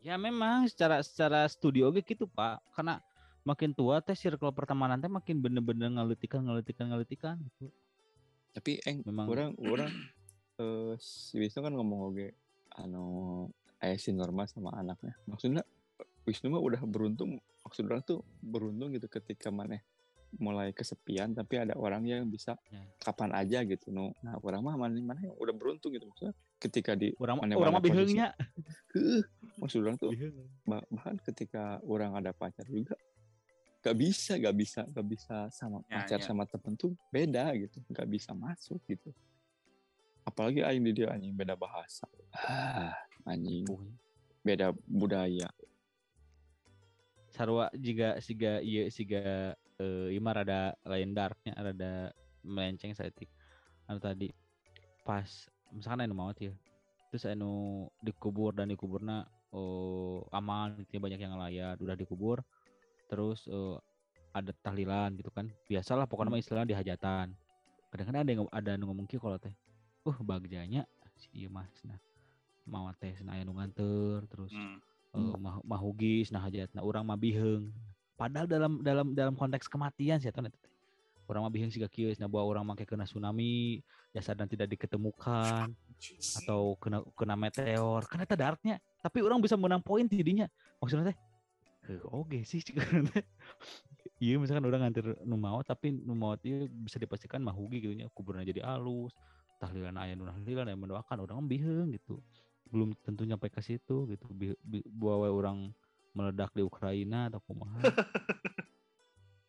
[0.00, 3.02] Ya memang secara secara studio gitu pak, karena
[3.46, 7.70] makin tua teh circle pertemanan teh makin bener-bener ngelitikan ngelitikan ngelitikan gitu.
[8.50, 9.30] tapi eng Memang.
[9.30, 9.92] orang orang
[10.56, 12.26] eh si Wisnu kan ngomong oke
[12.76, 13.04] anu
[13.78, 15.62] ayah si Norma sama anaknya maksudnya
[16.26, 19.78] Wisnu mah udah beruntung maksud orang tuh beruntung gitu ketika mana
[20.36, 22.82] mulai kesepian tapi ada orang yang bisa Ya.
[22.98, 26.98] kapan aja gitu no nah orang mah mana mana yang udah beruntung gitu maksudnya ketika
[26.98, 27.82] di Orang Mana- orang mah
[29.56, 30.10] maksud orang tuh
[30.64, 32.96] bah- bahkan ketika orang ada pacar juga
[33.86, 36.26] gak bisa gak bisa gak bisa sama Ya, pacar ya.
[36.26, 39.14] sama temen tuh beda gitu gak bisa masuk gitu
[40.26, 42.90] apalagi aing di dia anjing beda bahasa ah,
[43.22, 43.62] anjing
[44.42, 45.46] beda budaya
[47.36, 52.08] Sarwa jika siga iya siga eh ima rada lain darknya rada
[52.40, 53.28] melenceng saeutik.
[53.84, 54.32] Anu tadi
[55.04, 55.28] pas
[55.68, 56.56] misalkan anu maut ya.
[57.12, 62.40] Terus anu dikubur dan dikuburna oh aman gitu banyak yang ngelayan udah dikubur
[63.06, 63.76] terus eh,
[64.36, 65.48] ada tahlilan gitu kan.
[65.70, 67.32] Biasalah pokoknya mah istilahnya di hajatan.
[67.88, 69.54] Kadang-kadang ada yang ada anu ngomong kalau teh
[70.06, 70.86] uh bagjanya
[71.18, 71.98] si mas nah
[72.62, 74.78] mau teh cenah aya nu nganter terus Hmm.
[75.16, 77.72] eh, mah mahugis nah hajatna urang mah biheung
[78.20, 80.52] padahal dalam dalam dalam konteks kematian sih teh.
[81.26, 83.82] Urang mah biheung siga kieu nah bawa urang make kena tsunami
[84.14, 85.74] jasadna tidak diketemukan
[86.38, 88.06] atau kena kena meteor.
[88.06, 88.36] Kan eta
[89.02, 90.46] tapi orang bisa menang poin tidinya.
[90.78, 91.16] Maksudnya teh
[92.10, 93.24] oke sih cikeun teh.
[94.18, 98.10] iya misalkan orang nganter nu maot tapi nu maot ieu bisa dipastikan mahugi gitu nya
[98.10, 99.12] kuburna jadi alus
[99.56, 102.20] tahlilan aya nu tahlilan aya mendoakan orang biheung gitu.
[102.66, 104.26] Belum tentu nyampe ke situ gitu.
[104.90, 105.70] Bawa orang
[106.12, 107.78] meledak di Ukraina atau kumaha.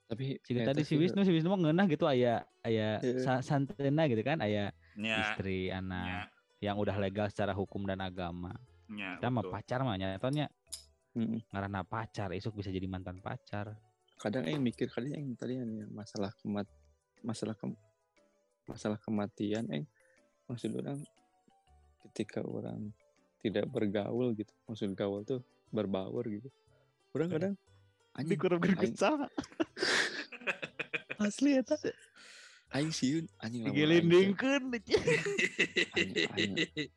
[0.08, 3.20] Tapi eta tadi si sih, Wisnu si Wisnu mah ngeunah gitu aya aya Iya.
[3.20, 6.32] sa- santena gitu kan aya Nya, istri anak
[6.64, 8.56] yang udah legal secara hukum dan agama.
[8.88, 9.20] Nya.
[9.20, 10.48] kita mah pacar mah nyatanya
[11.18, 13.74] mm, ngaranna pacar esok bisa jadi mantan pacar.
[14.22, 16.70] Kadang yang mikir kadang yang tadi yang masalah kemat
[17.26, 17.74] masalah kem,
[18.70, 19.86] masalah kematian eng
[20.46, 21.02] maksud orang
[22.08, 22.94] ketika orang
[23.42, 25.42] tidak bergaul gitu maksud gaul tuh
[25.74, 26.50] berbaur gitu.
[27.14, 27.54] Orang kadang
[28.14, 28.38] anjing
[28.78, 28.98] aing-
[31.26, 31.76] asli eta.
[32.74, 34.64] Aing siun anjing teu- digilindingkeun
[35.94, 36.90] Anjing, anjing.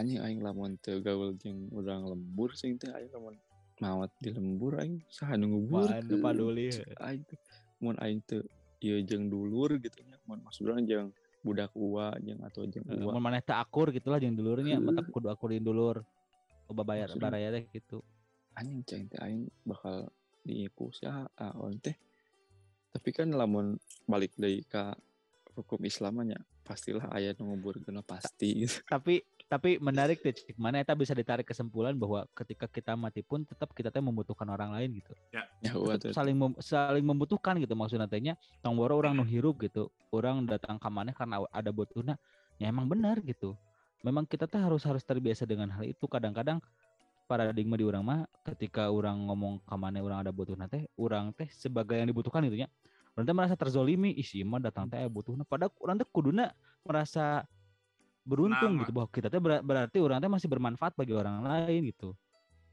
[0.00, 3.36] Anjing aing lamun teu gaul jeung urang lembur sing teh aing lamun
[3.84, 6.68] mawat di lembur aing saha nu ngubur Waduh, paduli.
[7.04, 7.22] aing
[7.84, 8.40] mun aing teu
[8.80, 11.12] ieu jeung dulur gitu nya mun maksud urang jeung
[11.44, 14.84] budak ua jeung atau jeung ua Mun maneh teu akur gitulah jeung dulurnya Heuh.
[14.88, 16.00] mata kudu akurin dulur
[16.68, 18.00] loba bayar baraya teh gitu
[18.56, 20.08] anjing cai teh aing bakal
[20.44, 21.96] diiku sia aon teh
[22.90, 23.76] tapi kan lamun
[24.08, 24.96] balik deui ka
[25.56, 28.80] hukum Islamnya pastilah aya nu nguburkeun pasti gitu.
[28.86, 29.20] tapi
[29.50, 30.54] tapi menarik tuh Cik.
[30.54, 34.70] mana eta bisa ditarik kesimpulan bahwa ketika kita mati pun tetap kita teh membutuhkan orang
[34.70, 35.10] lain gitu.
[35.34, 35.42] Ya.
[35.74, 39.90] Tuh tetap saling mem- saling membutuhkan gitu maksudnya tehnya tong boro orang nu hirup gitu
[40.14, 42.14] orang datang ke mana karena ada butuhna
[42.62, 43.58] ya emang benar gitu.
[44.06, 46.06] Memang kita tuh harus harus terbiasa dengan hal itu.
[46.06, 46.62] Kadang-kadang
[47.26, 48.20] paradigma di orang mah
[48.54, 52.62] ketika orang ngomong ke mana orang ada butuhna teh orang teh sebagai yang dibutuhkan gitu
[52.62, 52.70] ya
[53.18, 54.14] orang teh merasa terzolimi.
[54.14, 56.54] Isi mah datang teh aya butuhna padahal orang teh kuduna
[56.86, 57.42] merasa
[58.24, 58.80] beruntung Nama.
[58.84, 62.12] gitu bahwa kita teh ber- berarti orang teh masih bermanfaat bagi orang lain gitu.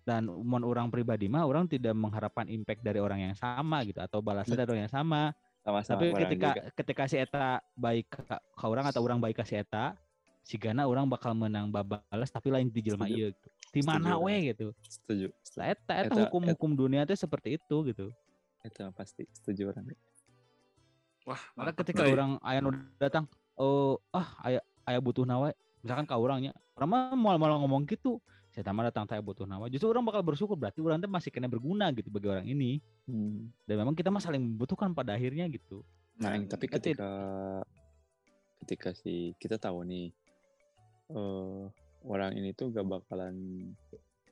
[0.08, 4.24] Dan mun orang pribadi mah orang tidak mengharapkan impact dari orang yang sama gitu atau
[4.24, 5.36] balasan dari orang yang sama.
[5.68, 6.62] Sama-sama tapi orang ketika juga.
[6.80, 10.00] ketika si eta baik ke, ke orang atau orang baik ke si eta
[10.48, 13.48] si Gana orang bakal menang balas tapi lain di jelma ieu gitu.
[13.76, 14.72] Di mana we gitu.
[14.88, 15.28] Setuju.
[15.60, 18.08] Lah eta eta Eta- hukum hukum dunia teh seperti itu gitu.
[18.64, 19.92] Itu pasti setuju orang
[21.28, 23.28] Wah, Karena mantap ketika orang aya nu datang
[23.60, 25.52] oh ah aya aya butuh nawa
[25.84, 28.24] misalkan ke orangnya orang mah mau malah ngomong gitu.
[28.56, 29.70] Saya tambah datang saya butuh nawa.
[29.70, 32.82] Justru orang bakal bersyukur berarti orang teh masih kena berguna gitu bagi orang ini.
[33.08, 33.48] Hmm.
[33.64, 35.86] dan memang kita mah saling membutuhkan pada akhirnya gitu.
[36.20, 37.08] Nah, yang tapi ketika
[38.66, 40.10] ketika si kita tahu nih
[41.14, 41.64] eh
[42.04, 43.36] orang ini tuh gak bakalan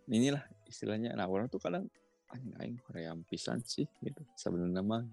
[0.09, 1.13] inilah istilahnya.
[1.15, 1.87] Nah, orang tuh kadang
[2.33, 4.21] anjing aing hoream pisan sih gitu.
[4.35, 5.05] Sebenarnya mah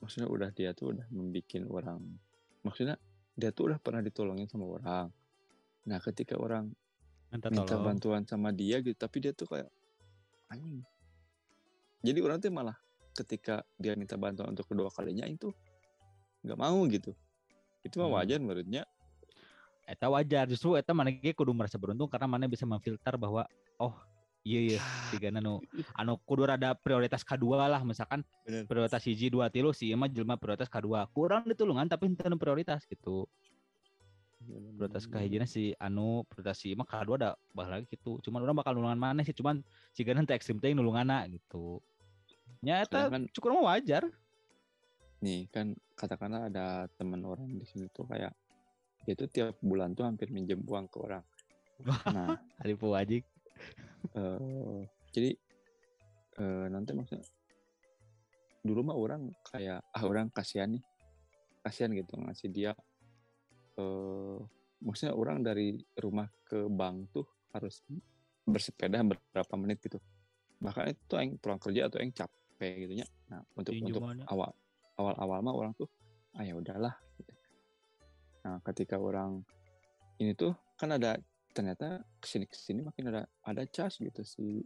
[0.00, 2.00] maksudnya udah dia tuh udah membikin orang
[2.64, 2.96] maksudnya
[3.36, 5.08] dia tuh udah pernah ditolongin sama orang.
[5.88, 6.68] Nah ketika orang
[7.30, 9.70] minta minta bantuan sama dia gitu tapi dia tuh kayak
[10.50, 10.84] anjing.
[12.04, 12.76] Jadi orang tuh malah
[13.16, 15.52] ketika dia minta bantuan untuk kedua kalinya itu
[16.44, 17.12] nggak mau gitu.
[17.84, 18.16] Itu mah Hmm.
[18.20, 18.82] wajar menurutnya.
[19.88, 20.48] Eta wajar.
[20.48, 23.48] Justru eta mana kudu merasa beruntung karena mana bisa memfilter bahwa
[23.80, 23.94] oh
[24.44, 24.78] iya iya.
[25.12, 25.60] Tiga anu
[25.96, 27.82] anu kudu rada prioritas kedua lah.
[27.84, 28.64] Misalkan Bener.
[28.64, 33.28] prioritas hiji dua tilu si mah jelema prioritas kedua kurang ditulungan tapi henteu prioritas gitu.
[34.76, 38.20] Prioritas kahijina si anu prioritas si mah kedua ada bah lagi gitu.
[38.24, 39.36] Cuman orang bakal nulungan mana sih?
[39.36, 39.60] Cuman
[39.92, 41.80] si teu ekstrim teh nulungana gitu.
[42.60, 44.08] Nya eta Sedangkan cukup mah wajar.
[45.20, 48.32] Nih kan katakanlah ada teman orang di sini tuh kayak
[49.04, 51.24] dia tuh tiap bulan tuh hampir minjem uang ke orang.
[52.12, 53.24] Nah Alipu wajib
[54.16, 55.30] eh jadi
[56.40, 57.26] eh nanti maksudnya
[58.60, 60.84] dulu mah orang kayak ah orang kasihan nih
[61.60, 62.72] kasihan gitu ngasih dia
[63.76, 64.38] eh
[64.80, 67.84] maksudnya orang dari rumah ke bank tuh harus
[68.48, 70.00] bersepeda berapa menit gitu
[70.60, 74.24] bahkan itu yang pulang kerja atau yang capek gitu ya nah untuk untuk Pinjamannya.
[74.28, 74.50] awal
[74.96, 75.88] awal awal mah orang tuh
[76.36, 77.32] ah ya udahlah gitu.
[78.44, 79.44] nah ketika orang
[80.20, 81.16] ini tuh kan ada
[81.50, 84.62] ternyata ke sini ke sini makin ada ada cas gitu si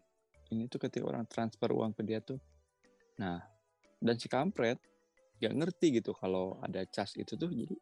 [0.52, 2.38] ini tuh ketika orang transfer uang ke dia tuh
[3.16, 3.40] nah
[3.98, 4.76] dan si kampret
[5.40, 7.76] gak ngerti gitu kalau ada cas itu tuh jadi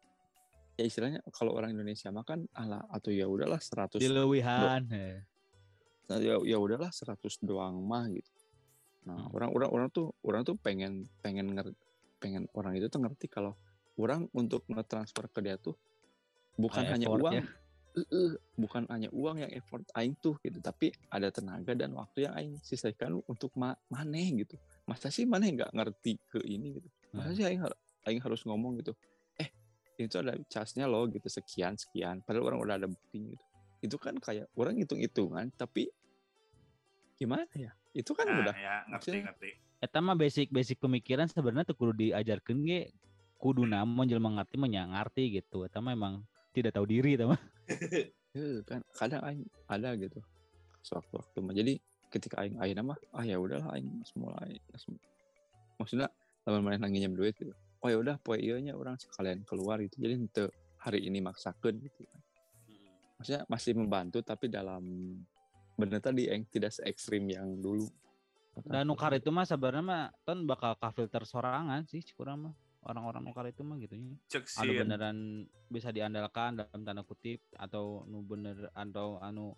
[0.73, 4.81] ya istilahnya kalau orang Indonesia makan ala atau ya udahlah 100 dilewihan.
[6.09, 8.31] Nah, ya ya udahlah 100 doang mah gitu.
[9.05, 9.35] Nah, Hmm.
[9.37, 11.77] orang orang orang tuh orang tuh pengen pengen nger,
[12.17, 13.53] pengen orang itu tuh ngerti kalau
[14.01, 15.77] orang untuk nge-transfer ke dia tuh
[16.57, 17.43] bukan hanya uang, ya.
[17.93, 22.25] Eh, eh, bukan hanya uang yang effort aing tuh gitu, tapi ada tenaga dan waktu
[22.25, 24.57] yang aing sisihkan untuk ma maneh gitu.
[24.83, 26.89] Masa sih maneh nggak ngerti ke ini gitu.
[27.11, 27.37] Masa Hmm.
[27.37, 28.97] sih aing, har- aing harus ngomong gitu.
[29.35, 29.49] Eh,
[29.97, 32.19] itu ada casnya loh gitu sekian sekian.
[32.19, 33.45] Padahal orang udah ada buktinya gitu.
[33.83, 35.91] Itu kan kayak orang hitung-hitungan tapi
[37.15, 37.71] gimana ya?
[37.91, 39.49] Itu kan Nah, udah ya ngerti maksudnya- ngerti.
[39.79, 42.89] eta mah basic basic pemikiran sebenarnya tuh kudu diajarkeun ge
[43.35, 46.23] kudu namun jelema ngarti mah nya ngarti gitu eta mah emang
[46.53, 47.41] tidak tahu diri eta mah
[48.37, 50.21] eh, kan kadang aing ada gitu.
[50.85, 51.53] Sewaktu-waktu mah.
[51.57, 51.73] Jadi
[52.13, 55.01] ketika aing aing mah ah ya udahlah aing mulai geus-
[55.81, 56.07] maksudnya
[56.45, 57.53] lamun mana nginjem duit gitu.
[57.83, 59.97] Oh ya udah poe ieu nya orang sekalian keluar gitu.
[59.97, 60.47] Jadi henteu
[60.79, 62.05] hari ini maksakeun gitu.
[63.17, 64.83] Maksudnya masih membantu tapi dalam
[65.73, 67.89] bener tadi yang tidak se ekstrim yang dulu.
[68.69, 72.53] dan nukar itu mah sebenarnya mah ton bakal ka filter sorangan sih kurang mah
[72.83, 73.95] orang-orang nukar itu mah gitu
[74.27, 75.17] Cek anu beneran
[75.71, 79.55] bisa diandalkan dalam tanda kutip atau nu bener atau anu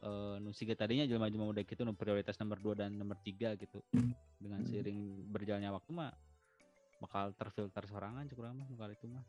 [0.00, 3.84] eh nu siga tadinya jelema-jelema udah gitu nu prioritas nomor 2 dan nomor 3 gitu.
[4.40, 4.68] Dengan Hmm.
[4.72, 6.08] seiring berjalannya waktu mah
[7.04, 9.20] bakal terfilter sorangan kurang mah nukar itu mah.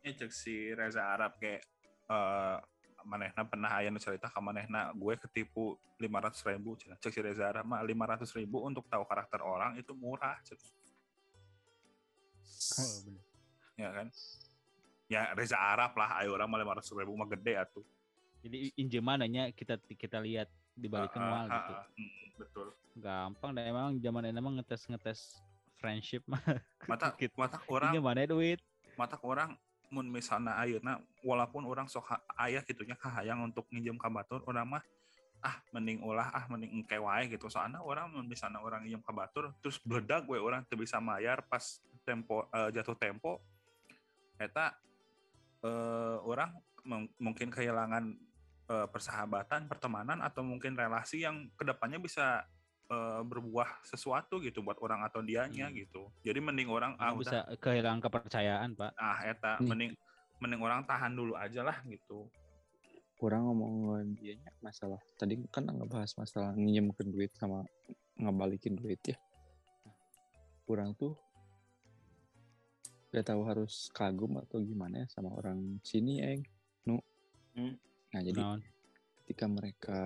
[0.00, 1.60] Ya cek si Reza Arab kayak
[2.08, 2.58] eh
[3.04, 7.68] manehna pernah aya nu cerita ka manehna gue ketipu 500 ribu cek si Reza Arab
[7.68, 10.56] mah 500 ribu untuk tahu karakter orang itu murah cek.
[12.74, 13.22] Oh, bener.
[13.74, 14.08] ya kan?
[15.04, 17.84] Ya Reza Arab lah ayo orang mah 500 ribu mah gede atuh.
[18.40, 21.72] Jadi injemananya kita kita lihat di balik Ah, ah, mual ah, gitu.
[21.72, 21.84] ah.
[21.90, 22.66] Hmm, betul.
[22.94, 25.20] Gampang dan emang zaman ini emang ngetes ngetes
[25.76, 26.40] friendship mah.
[26.90, 28.60] Mata mata orang Injemannya duit?
[28.94, 29.58] mata orang
[29.90, 34.66] mun misalnya ayeuna walaupun orang sok ha- aya gitunya kahayang untuk nginjem ka batur orang
[34.70, 34.82] mah
[35.44, 37.46] ah mending ulah ah mending engke wae gitu.
[37.46, 41.60] Soalnya orang misalnya orang nginjem ka batur terus beledak gue orang tuh bisa mayar pas
[42.02, 43.44] tempo eh, jatuh tempo.
[44.34, 44.72] Eta
[45.60, 48.04] eh, orang mung- mungkin kehilangan
[48.64, 52.40] eh, persahabatan pertemanan atau mungkin relasi yang ke depannya bisa
[52.84, 55.76] eh, berbuah sesuatu gitu buat orang atau dianya Hmm.
[55.76, 56.08] gitu.
[56.20, 57.44] Jadi mending orang ah Orang udah.
[57.44, 58.92] bisa kehilangan kepercayaan pak.
[58.94, 59.68] Ah eta Nih.
[59.68, 59.92] mending
[60.40, 62.28] mending orang tahan dulu aja lah gitu
[63.14, 64.98] kurang ngomongin dia masalah.
[65.16, 67.62] Tadi kan ngebahas masalah nginjemkeun duit sama
[68.18, 69.18] ngebalikin duit ya.
[70.66, 71.14] Kurang tuh
[73.14, 76.42] gak tahu harus kagum atau gimana ya sama orang sini eng.
[76.90, 76.98] Nu.
[77.54, 77.78] Hmm.
[78.10, 78.60] nah jadi Naon?
[79.22, 79.98] ketika mereka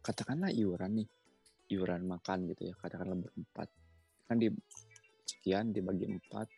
[0.00, 1.08] katakanlah iuran nih
[1.76, 3.68] iuran makan gitu ya katakanlah berempat.
[4.24, 4.48] Kan di
[5.28, 6.48] sekian dibagi empat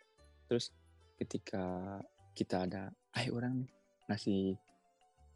[0.46, 0.70] terus
[1.18, 1.98] ketika
[2.32, 3.70] kita ada ah orang nih
[4.06, 4.54] ngasih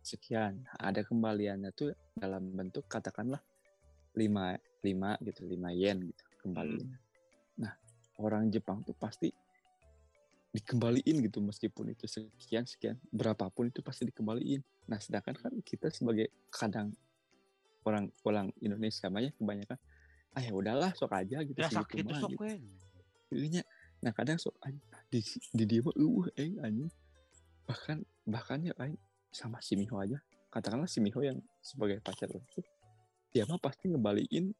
[0.02, 3.40] sekian ada kembaliannya tuh dalam bentuk katakanlah
[4.18, 6.98] lima lima gitu lima yen gitu kembaliannya
[7.58, 7.72] nah
[8.18, 9.30] orang Jepang tuh pasti
[10.52, 16.28] dikembaliin gitu meskipun itu sekian sekian berapapun itu pasti dikembaliin nah sedangkan kan kita sebagai
[16.52, 16.92] kadang
[17.88, 19.78] orang orang Indonesia mah ya kebanyakan
[20.32, 22.44] ah ya udahlah sok aja gitu Ya sakit mah, sok gitu.
[23.52, 23.62] nya.
[24.00, 24.56] Nah kadang sok
[25.12, 25.20] di
[25.52, 26.90] di dia mah eueuh aing anjing.
[27.68, 28.96] Bahkan bahkan ya aing
[29.32, 30.20] sama si Miho aja.
[30.52, 32.62] Katakanlah si Miho yang sebagai pacar orang tuh
[33.32, 34.52] dia mah pasti ngebalikin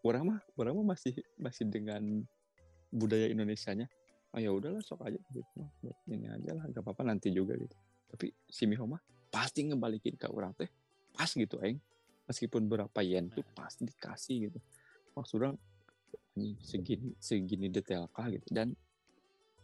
[0.00, 2.24] orang mah orang mah masih masih dengan
[2.88, 3.84] budaya Indonesianya.
[4.32, 5.60] Ah ya udahlah sok aja gitu.
[6.08, 7.76] ini aja lah gak apa-apa nanti juga gitu.
[8.08, 10.72] Tapi si Miho mah pasti ngebalikin ke orang teh
[11.12, 11.76] pas gitu aing.
[12.28, 14.58] Meskipun berapa yen tuh pasti dikasih gitu.
[15.12, 15.56] Maksud orang
[16.64, 18.72] segini segini detail kah gitu dan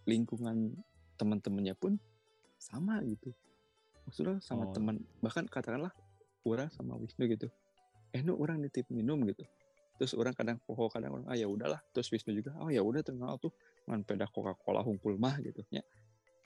[0.04, 0.74] lingkungan
[1.14, 1.96] teman-temannya pun
[2.58, 3.30] sama gitu
[4.04, 4.72] maksudnya sama Oh.
[4.72, 5.92] teman bahkan katakanlah
[6.44, 7.48] orang sama Wisnu gitu
[8.12, 9.42] eh nu orang nitip minum gitu
[9.98, 13.00] terus orang kadang poho kadang orang ah ya udahlah terus Wisnu juga oh ya udah
[13.00, 13.50] terkenal tuh
[13.88, 15.82] man peda Coca Cola hungkul mah gitu ya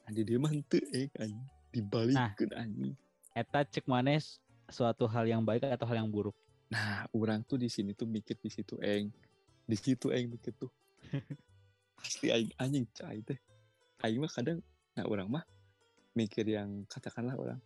[0.08, 1.28] Andi dia mah henteu eh kan
[1.68, 2.94] dibalikin anjing
[3.36, 6.34] Eta cek manes suatu hal yang baik atau hal yang buruk.
[6.68, 9.14] Nah, orang tuh di sini tuh mikir di situ eng.
[9.62, 10.68] Di situ eng mikir tuh.
[12.02, 13.38] Pasti aing anjing cai teh.
[14.02, 14.58] Aing mah kadang
[14.98, 15.44] nah orang mah
[16.18, 17.60] mikir yang katakanlah orang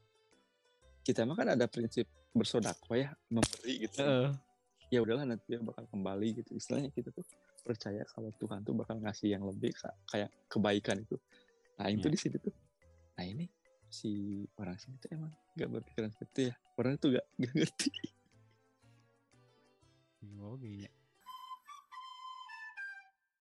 [1.02, 2.04] kita mah kan ada prinsip
[2.36, 4.04] bersodako ya memberi gitu.
[4.92, 6.52] Ya udahlah nanti dia bakal kembali gitu.
[6.52, 7.24] Istilahnya kita tuh
[7.64, 11.16] percaya kalau Tuhan tuh bakal ngasih yang lebih ka- kayak kebaikan itu.
[11.80, 12.14] Nah itu Iya.
[12.14, 12.54] di situ tuh
[13.12, 13.44] nah ini
[13.92, 16.54] si orang sini tuh emang gak berpikiran seperti itu ya.
[16.80, 17.90] Orang tuh gak, gak ngerti.
[20.40, 20.88] Oh, iya.